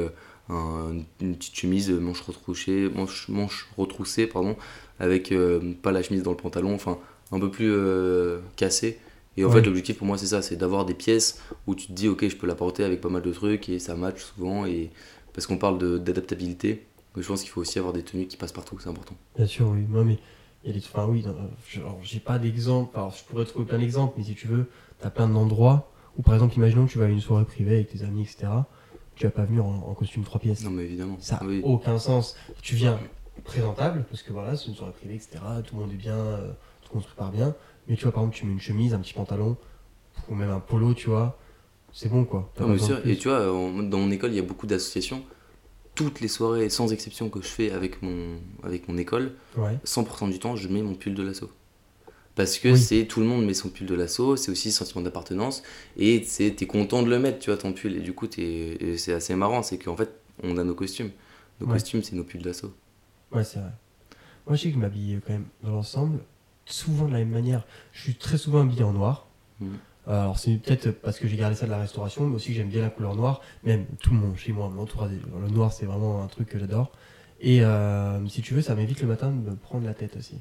un- 0.49 0.93
une 1.21 1.35
petite 1.35 1.55
chemise 1.55 1.89
manche 1.91 2.21
retroussée, 2.21 2.89
manche, 2.93 3.27
manche 3.29 3.67
retroussée 3.77 4.27
pardon, 4.27 4.55
avec 4.99 5.33
pas 5.81 5.91
la 5.91 6.03
chemise 6.03 6.21
dans 6.23 6.31
le 6.31 6.37
pantalon, 6.37 6.73
enfin 6.75 6.97
un 7.31 7.39
peu 7.39 7.49
plus 7.51 7.71
euh, 7.71 8.39
cassée. 8.55 8.99
Et 9.37 9.43
en 9.43 9.49
Ouais. 9.49 9.55
fait, 9.55 9.65
l'objectif 9.65 9.97
pour 9.97 10.07
moi, 10.07 10.17
c'est 10.17 10.27
ça 10.27 10.41
c'est 10.41 10.55
d'avoir 10.55 10.85
des 10.85 10.93
pièces 10.93 11.41
où 11.67 11.75
tu 11.75 11.87
te 11.87 11.91
dis, 11.91 12.07
ok, 12.07 12.27
je 12.27 12.35
peux 12.37 12.47
la 12.47 12.55
porter 12.55 12.83
avec 12.83 13.01
pas 13.01 13.09
mal 13.09 13.21
de 13.21 13.31
trucs 13.33 13.67
et 13.69 13.79
ça 13.79 13.95
match 13.95 14.23
souvent. 14.23 14.65
Et... 14.65 14.91
Parce 15.33 15.47
qu'on 15.47 15.57
parle 15.57 15.99
d'adaptabilité, 16.01 16.85
mais 17.15 17.21
je 17.21 17.27
pense 17.27 17.41
qu'il 17.41 17.49
faut 17.49 17.59
aussi 17.61 17.77
avoir 17.77 17.93
des 17.93 18.03
tenues 18.03 18.27
qui 18.27 18.37
passent 18.37 18.53
partout, 18.53 18.77
c'est 18.79 18.87
important. 18.89 19.15
Bien 19.35 19.45
sûr, 19.45 19.67
oui. 19.67 19.81
Moi, 19.89 20.05
mais 20.05 20.17
il 20.63 20.67
y 20.67 20.69
a 20.71 20.79
des. 20.79 20.85
Enfin, 20.85 21.05
oui, 21.09 21.25
j'ai 22.03 22.19
pas 22.21 22.39
d'exemple. 22.39 22.91
Alors, 22.97 23.11
je 23.13 23.23
pourrais 23.25 23.43
trouver 23.45 23.65
plein 23.65 23.79
d'exemples, 23.79 24.13
mais 24.17 24.23
si 24.23 24.33
tu 24.35 24.47
veux, 24.47 24.67
t'as 25.01 25.09
plein 25.09 25.27
d'endroits 25.27 25.91
où, 26.17 26.21
par 26.21 26.33
exemple, 26.35 26.55
imaginons 26.55 26.85
que 26.85 26.91
tu 26.93 26.97
vas 26.97 27.05
à 27.05 27.09
une 27.09 27.19
soirée 27.19 27.43
privée 27.43 27.75
avec 27.75 27.89
tes 27.89 28.03
amis, 28.03 28.21
etc. 28.21 28.47
Tu 29.15 29.25
vas 29.25 29.31
pas 29.31 29.43
venir 29.43 29.65
en, 29.65 29.75
en 29.89 29.93
costume 29.93 30.23
trois 30.23 30.39
pièces. 30.39 30.63
Non, 30.63 30.69
mais 30.71 30.83
évidemment. 30.83 31.17
Ça 31.19 31.39
n'a 31.41 31.47
Oui. 31.47 31.61
aucun 31.65 31.99
sens. 31.99 32.37
Tu 32.61 32.75
viens 32.75 32.97
présentable, 33.43 34.05
parce 34.09 34.23
que 34.23 34.31
voilà, 34.31 34.55
c'est 34.55 34.67
une 34.67 34.75
soirée 34.75 34.93
privée, 34.93 35.15
etc. 35.15 35.39
Tout 35.65 35.75
le 35.75 35.81
monde 35.81 35.91
est 35.91 35.97
bien, 35.97 36.15
euh, 36.15 36.51
le 36.93 36.99
monde 36.99 37.03
se 37.03 37.07
prépare 37.09 37.31
bien. 37.31 37.55
Mais 37.87 37.95
tu 37.95 38.03
vois, 38.03 38.11
par 38.11 38.23
exemple, 38.23 38.37
tu 38.37 38.45
mets 38.45 38.53
une 38.53 38.59
chemise, 38.61 38.93
un 38.93 38.99
petit 38.99 39.13
pantalon, 39.13 39.57
ou 40.29 40.35
même 40.35 40.49
un 40.49 40.59
polo, 40.59 40.93
tu 40.93 41.09
vois. 41.09 41.37
C'est 41.93 42.09
bon, 42.09 42.25
quoi. 42.25 42.51
Non, 42.59 42.67
mais 42.67 42.77
sûr, 42.77 43.05
et 43.07 43.15
tu 43.17 43.29
vois, 43.29 43.39
dans 43.45 43.97
mon 43.99 44.11
école, 44.11 44.31
il 44.31 44.35
y 44.35 44.39
a 44.39 44.43
beaucoup 44.43 44.67
d'associations. 44.67 45.23
Toutes 45.93 46.19
les 46.19 46.27
soirées, 46.27 46.69
sans 46.69 46.91
exception, 46.91 47.29
que 47.29 47.41
je 47.41 47.47
fais 47.47 47.71
avec 47.71 48.01
mon, 48.01 48.37
avec 48.63 48.89
mon 48.89 48.97
école, 48.97 49.33
Ouais. 49.57 49.77
100% 49.85 50.27
du 50.29 50.39
temps, 50.39 50.55
je 50.57 50.67
mets 50.67 50.81
mon 50.81 50.93
pull 50.93 51.13
de 51.13 51.23
l'assaut. 51.23 51.49
Parce 52.35 52.57
que 52.59 52.67
Oui. 52.69 52.77
c'est 52.77 53.05
tout 53.05 53.21
le 53.21 53.25
monde 53.27 53.45
met 53.45 53.53
son 53.53 53.69
pull 53.69 53.87
de 53.87 53.95
l'assaut, 53.95 54.35
c'est 54.35 54.51
aussi 54.51 54.67
le 54.67 54.73
sentiment 54.73 55.01
d'appartenance, 55.01 55.63
et 55.95 56.21
c'est- 56.25 56.51
t'es 56.51 56.65
content 56.67 57.01
de 57.01 57.09
le 57.09 57.17
mettre, 57.17 57.39
tu 57.39 57.49
vois, 57.49 57.57
ton 57.57 57.71
pull. 57.71 57.95
Et 57.95 58.01
du 58.01 58.11
coup, 58.11 58.27
c'est 58.29 59.13
assez 59.13 59.35
marrant, 59.35 59.63
c'est 59.63 59.77
qu'en 59.77 59.95
fait, 59.95 60.09
on 60.43 60.57
a 60.57 60.65
nos 60.65 60.75
costumes. 60.75 61.11
Nos 61.61 61.67
Ouais. 61.67 61.73
costumes, 61.73 62.03
c'est 62.03 62.15
nos 62.17 62.25
pulls 62.25 62.41
d'assaut. 62.41 62.73
Ouais, 63.31 63.45
c'est 63.45 63.59
vrai. 63.59 63.69
Moi, 64.47 64.57
je 64.57 64.63
sais 64.63 64.67
que 64.67 64.73
je 64.75 64.79
m'habille 64.79 65.21
quand 65.25 65.31
même 65.31 65.45
dans 65.63 65.71
l'ensemble, 65.71 66.19
souvent 66.65 67.05
de 67.07 67.13
la 67.13 67.19
même 67.19 67.29
manière. 67.29 67.65
Je 67.93 68.01
suis 68.01 68.15
très 68.15 68.37
souvent 68.37 68.61
habillé 68.61 68.83
en 68.83 68.93
noir. 68.93 69.27
Euh, 69.61 69.65
Alors, 70.07 70.37
c'est 70.37 70.55
peut-être 70.57 70.91
parce 70.91 71.17
que 71.19 71.27
j'ai 71.27 71.35
gardé 71.37 71.55
ça 71.55 71.65
de 71.65 71.71
la 71.71 71.79
restauration, 71.79 72.25
mais 72.27 72.35
aussi 72.35 72.49
que 72.49 72.53
j'aime 72.53 72.69
bien 72.69 72.81
la 72.81 72.89
couleur 72.89 73.15
noire. 73.15 73.41
Même 73.63 73.85
tout 74.01 74.11
le 74.13 74.17
monde 74.19 74.35
chez 74.37 74.51
moi 74.51 74.69
m'entoure. 74.69 75.07
des- 75.07 75.15
Le 75.41 75.47
noir, 75.49 75.73
c'est 75.73 75.85
vraiment 75.85 76.21
un 76.23 76.27
truc 76.27 76.49
que 76.49 76.59
j'adore. 76.59 76.91
Et 77.41 77.63
euh, 77.63 78.25
si 78.27 78.41
tu 78.41 78.53
veux, 78.53 78.61
ça 78.61 78.75
m'évite 78.75 79.01
le 79.01 79.07
matin 79.07 79.29
de 79.31 79.49
me 79.51 79.55
prendre 79.55 79.85
la 79.85 79.93
tête 79.93 80.15
aussi. 80.17 80.39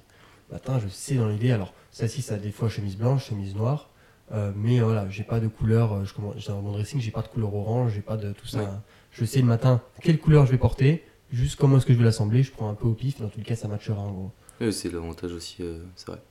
Le 0.50 0.54
matin, 0.56 0.78
je 0.78 0.88
sais 0.88 1.14
dans 1.14 1.28
l'idée. 1.28 1.50
Alors, 1.52 1.72
ça, 1.90 2.08
ci 2.08 2.20
ça 2.22 2.34
a 2.34 2.38
des 2.38 2.50
fois 2.52 2.68
chemise 2.68 2.96
blanche, 2.96 3.26
chemise 3.28 3.54
noire. 3.54 3.90
Euh, 4.32 4.52
mais 4.56 4.80
voilà, 4.80 5.08
j'ai 5.10 5.22
pas 5.24 5.40
de 5.40 5.48
couleur. 5.48 5.92
euh, 5.92 6.04
Je 6.04 6.12
commence, 6.14 6.46
dans 6.46 6.60
mon 6.62 6.72
dressing, 6.72 7.00
j'ai 7.00 7.10
pas 7.10 7.22
de 7.22 7.28
couleur 7.28 7.54
orange, 7.54 7.92
j'ai 7.94 8.00
pas 8.02 8.16
de 8.16 8.32
tout 8.32 8.46
ça. 8.46 8.58
Ouais. 8.58 8.68
Je 9.12 9.24
sais 9.24 9.40
le 9.40 9.46
matin 9.46 9.80
quelle 10.02 10.18
couleur 10.18 10.44
je 10.46 10.50
vais 10.52 10.58
porter, 10.58 11.04
juste 11.30 11.56
comment 11.56 11.76
est-ce 11.78 11.87
que 11.87 11.92
je 11.92 11.98
vais 11.98 12.04
l'assembler. 12.04 12.42
Je 12.42 12.50
prends 12.52 12.68
un 12.68 12.74
peu 12.74 12.87
au 12.87 12.94
pif. 12.94 13.20
Dans 13.20 13.28
tout 13.28 13.38
le 13.38 13.44
cas, 13.44 13.54
ça 13.56 13.68
matchera 13.68 14.00
en 14.00 14.10
gros. 14.12 14.32
Oui, 14.61 14.73
c'est 14.73 14.93
l'avantage 14.93 15.33
aussi, 15.33 15.57
euh, 15.61 15.79
c'est 15.97 16.07
vrai. 16.09 16.23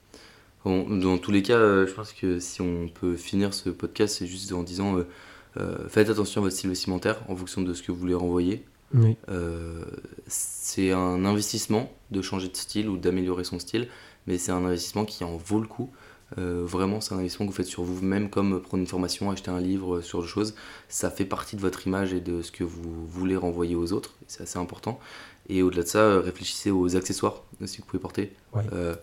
Bon, 0.64 0.88
dans 0.90 1.18
tous 1.18 1.32
les 1.32 1.42
cas, 1.42 1.58
euh, 1.58 1.86
je 1.86 1.94
pense 1.94 2.14
que 2.14 2.40
si 2.40 2.62
on 2.62 2.88
peut 2.88 3.16
finir 3.16 3.54
ce 3.54 3.70
podcast, 3.70 4.16
c'est 4.20 4.28
juste 4.28 4.52
en 4.54 4.64
disant 4.64 5.04
euh, 5.58 5.90
faites 5.90 6.10
attention 6.10 6.42
à 6.42 6.44
votre 6.44 6.56
style 6.56 6.70
vestimentaire 6.70 7.20
en 7.28 7.36
fonction 7.36 7.62
de 7.62 7.74
ce 7.74 7.84
que 7.84 7.92
vous 7.92 7.98
voulez 8.00 8.14
renvoyer. 8.14 8.64
Oui. 8.94 9.18
C'est 10.28 10.92
un 10.92 11.26
investissement 11.26 11.92
de 12.12 12.22
changer 12.22 12.48
de 12.48 12.56
style 12.56 12.90
ou 12.90 12.98
d'améliorer 12.98 13.44
son 13.44 13.60
style, 13.60 13.88
mais 14.28 14.38
c'est 14.38 14.52
un 14.52 14.64
investissement 14.64 15.04
qui 15.04 15.24
en 15.24 15.36
vaut 15.36 15.60
le 15.60 15.68
coup. 15.68 15.90
Euh, 16.38 16.64
vraiment, 16.66 17.02
c'est 17.02 17.14
un 17.14 17.18
investissement 17.18 17.46
que 17.46 17.52
vous 17.52 17.58
faites 17.58 17.68
sur 17.68 17.84
vous-même, 17.84 18.30
comme 18.30 18.62
prendre 18.62 18.82
une 18.82 18.88
formation, 18.88 19.30
acheter 19.32 19.52
un 19.52 19.60
livre 19.60 20.02
sur 20.02 20.22
des 20.22 20.28
choses. 20.28 20.56
Ça 20.90 21.12
fait 21.12 21.26
partie 21.26 21.56
de 21.56 21.62
votre 21.62 21.86
image 21.86 22.14
et 22.14 22.22
de 22.22 22.42
ce 22.42 22.52
que 22.52 22.64
vous 22.64 23.06
voulez 23.06 23.36
renvoyer 23.36 23.76
aux 23.76 23.94
autres. 23.94 24.16
C'est 24.28 24.44
assez 24.44 24.58
important. 24.58 25.00
Et 25.50 25.62
au-delà 25.64 25.84
de 25.84 25.88
ça, 25.88 26.00
euh, 26.00 26.20
réfléchissez 26.22 26.72
aux 26.72 26.96
accessoires 26.96 27.44
aussi 27.62 27.78
que 27.78 27.82
vous 27.84 27.88
pouvez 27.88 28.02
porter. 28.02 28.34
Ouais. 28.54 28.64
Euh, 28.74 28.96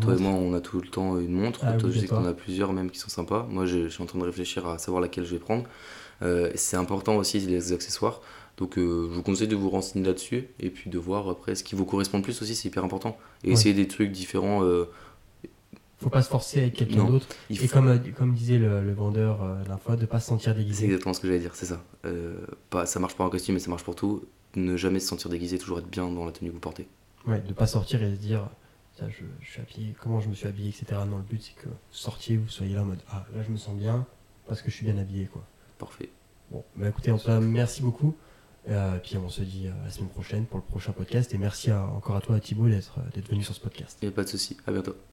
toi 0.00 0.14
et 0.14 0.18
moi, 0.18 0.30
on 0.32 0.54
a 0.54 0.60
tout 0.60 0.80
le 0.80 0.88
temps 0.88 1.18
une 1.18 1.32
montre. 1.32 1.60
Ah 1.62 1.72
Toi, 1.74 1.88
oui, 1.88 1.94
je 1.94 2.00
sais 2.00 2.06
que 2.06 2.10
t'en 2.14 2.24
as 2.24 2.32
plusieurs 2.32 2.72
même 2.72 2.90
qui 2.90 2.98
sont 2.98 3.08
sympas. 3.10 3.46
Moi, 3.50 3.66
je, 3.66 3.84
je 3.84 3.88
suis 3.88 4.02
en 4.02 4.06
train 4.06 4.18
de 4.18 4.24
réfléchir 4.24 4.66
à 4.66 4.78
savoir 4.78 5.00
laquelle 5.02 5.24
je 5.26 5.32
vais 5.32 5.38
prendre. 5.40 5.64
Euh, 6.22 6.50
c'est 6.54 6.76
important 6.76 7.16
aussi 7.16 7.40
les 7.40 7.72
accessoires. 7.72 8.20
Donc, 8.58 8.78
euh, 8.78 9.08
je 9.10 9.14
vous 9.16 9.22
conseille 9.22 9.48
de 9.48 9.56
vous 9.56 9.68
renseigner 9.70 10.04
là-dessus 10.06 10.48
et 10.60 10.70
puis 10.70 10.88
de 10.88 10.98
voir 10.98 11.28
après 11.28 11.54
ce 11.56 11.64
qui 11.64 11.74
vous 11.74 11.84
correspond 11.84 12.18
le 12.18 12.22
plus 12.22 12.40
aussi. 12.40 12.54
C'est 12.54 12.68
hyper 12.68 12.84
important. 12.84 13.18
Et 13.44 13.48
Ouais. 13.48 13.52
essayer 13.54 13.74
des 13.74 13.88
trucs 13.88 14.12
différents. 14.12 14.62
euh, 14.64 14.84
Faut 15.98 16.10
pas 16.10 16.22
se 16.22 16.28
forcer 16.30 16.60
avec 16.60 16.74
quelqu'un 16.74 17.04
d'autre. 17.04 17.26
il 17.50 17.62
Et 17.62 17.66
faut- 17.66 17.74
comme, 17.74 18.00
comme 18.16 18.34
disait 18.34 18.58
le, 18.58 18.82
le 18.82 18.92
vendeur 18.94 19.40
la 19.68 19.76
fois, 19.78 19.96
de 19.96 20.06
pas 20.06 20.20
se 20.20 20.28
sentir 20.28 20.52
C'est 20.52 20.58
déguisé. 20.58 20.84
exactement 20.86 21.12
ce 21.12 21.20
que 21.20 21.26
j'allais 21.26 21.38
dire, 21.40 21.54
c'est 21.54 21.66
ça. 21.66 21.82
Pas, 22.70 22.86
ça 22.86 22.98
marche 23.00 23.14
pas 23.14 23.24
en 23.24 23.30
costume, 23.30 23.54
mais 23.54 23.60
ça 23.60 23.70
marche 23.70 23.84
pour 23.84 23.94
tout. 23.94 24.22
Ne 24.54 24.76
jamais 24.76 25.00
se 25.00 25.08
sentir 25.08 25.30
déguisé, 25.30 25.58
toujours 25.58 25.78
être 25.78 25.88
bien 25.88 26.08
dans 26.10 26.24
la 26.26 26.32
tenue 26.32 26.50
que 26.50 26.54
vous 26.54 26.60
portez. 26.60 26.86
Ouais, 27.26 27.40
de 27.40 27.52
pas 27.52 27.66
sortir 27.66 28.02
et 28.02 28.14
se 28.14 28.20
dire, 28.20 28.48
ça, 28.98 29.08
je, 29.08 29.24
je 29.40 29.50
suis 29.50 29.60
habillé, 29.60 29.94
comment 30.00 30.20
je 30.20 30.28
me 30.28 30.34
suis 30.34 30.46
habillé, 30.46 30.68
etc. 30.68 31.00
Non, 31.06 31.16
le 31.18 31.22
but 31.22 31.40
c'est 31.42 31.54
que 31.62 31.68
vous 31.68 31.74
sortiez, 31.90 32.36
vous 32.36 32.48
soyez 32.48 32.74
là 32.74 32.82
en 32.82 32.86
mode, 32.86 33.00
ah 33.10 33.24
là 33.34 33.42
je 33.42 33.50
me 33.50 33.56
sens 33.56 33.74
bien 33.76 34.06
parce 34.46 34.60
que 34.60 34.70
je 34.70 34.76
suis 34.76 34.84
bien 34.84 34.98
habillé, 34.98 35.26
quoi. 35.26 35.42
Parfait. 35.78 36.10
Bon, 36.50 36.64
bah 36.76 36.88
écoutez, 36.88 37.10
en 37.10 37.18
tout 37.18 37.26
cas, 37.26 37.40
merci 37.40 37.80
beaucoup. 37.82 38.14
Euh, 38.68 38.98
puis 39.02 39.16
on 39.16 39.28
se 39.28 39.42
dit 39.42 39.66
euh, 39.66 39.72
la 39.84 39.90
semaine 39.90 40.10
prochaine 40.10 40.44
pour 40.46 40.58
le 40.58 40.64
prochain 40.64 40.92
podcast. 40.92 41.32
Et 41.34 41.38
merci 41.38 41.70
à- 41.70 41.84
encore 41.86 42.14
à 42.16 42.20
toi, 42.20 42.38
Thibaut, 42.38 42.68
d'être 42.68 42.98
euh, 42.98 43.10
d'être 43.14 43.28
venu 43.28 43.42
sur 43.42 43.54
ce 43.54 43.60
podcast. 43.60 43.98
Et 44.02 44.10
pas 44.10 44.22
de 44.24 44.28
soucis. 44.28 44.56
À 44.66 44.70
bientôt. 44.72 44.94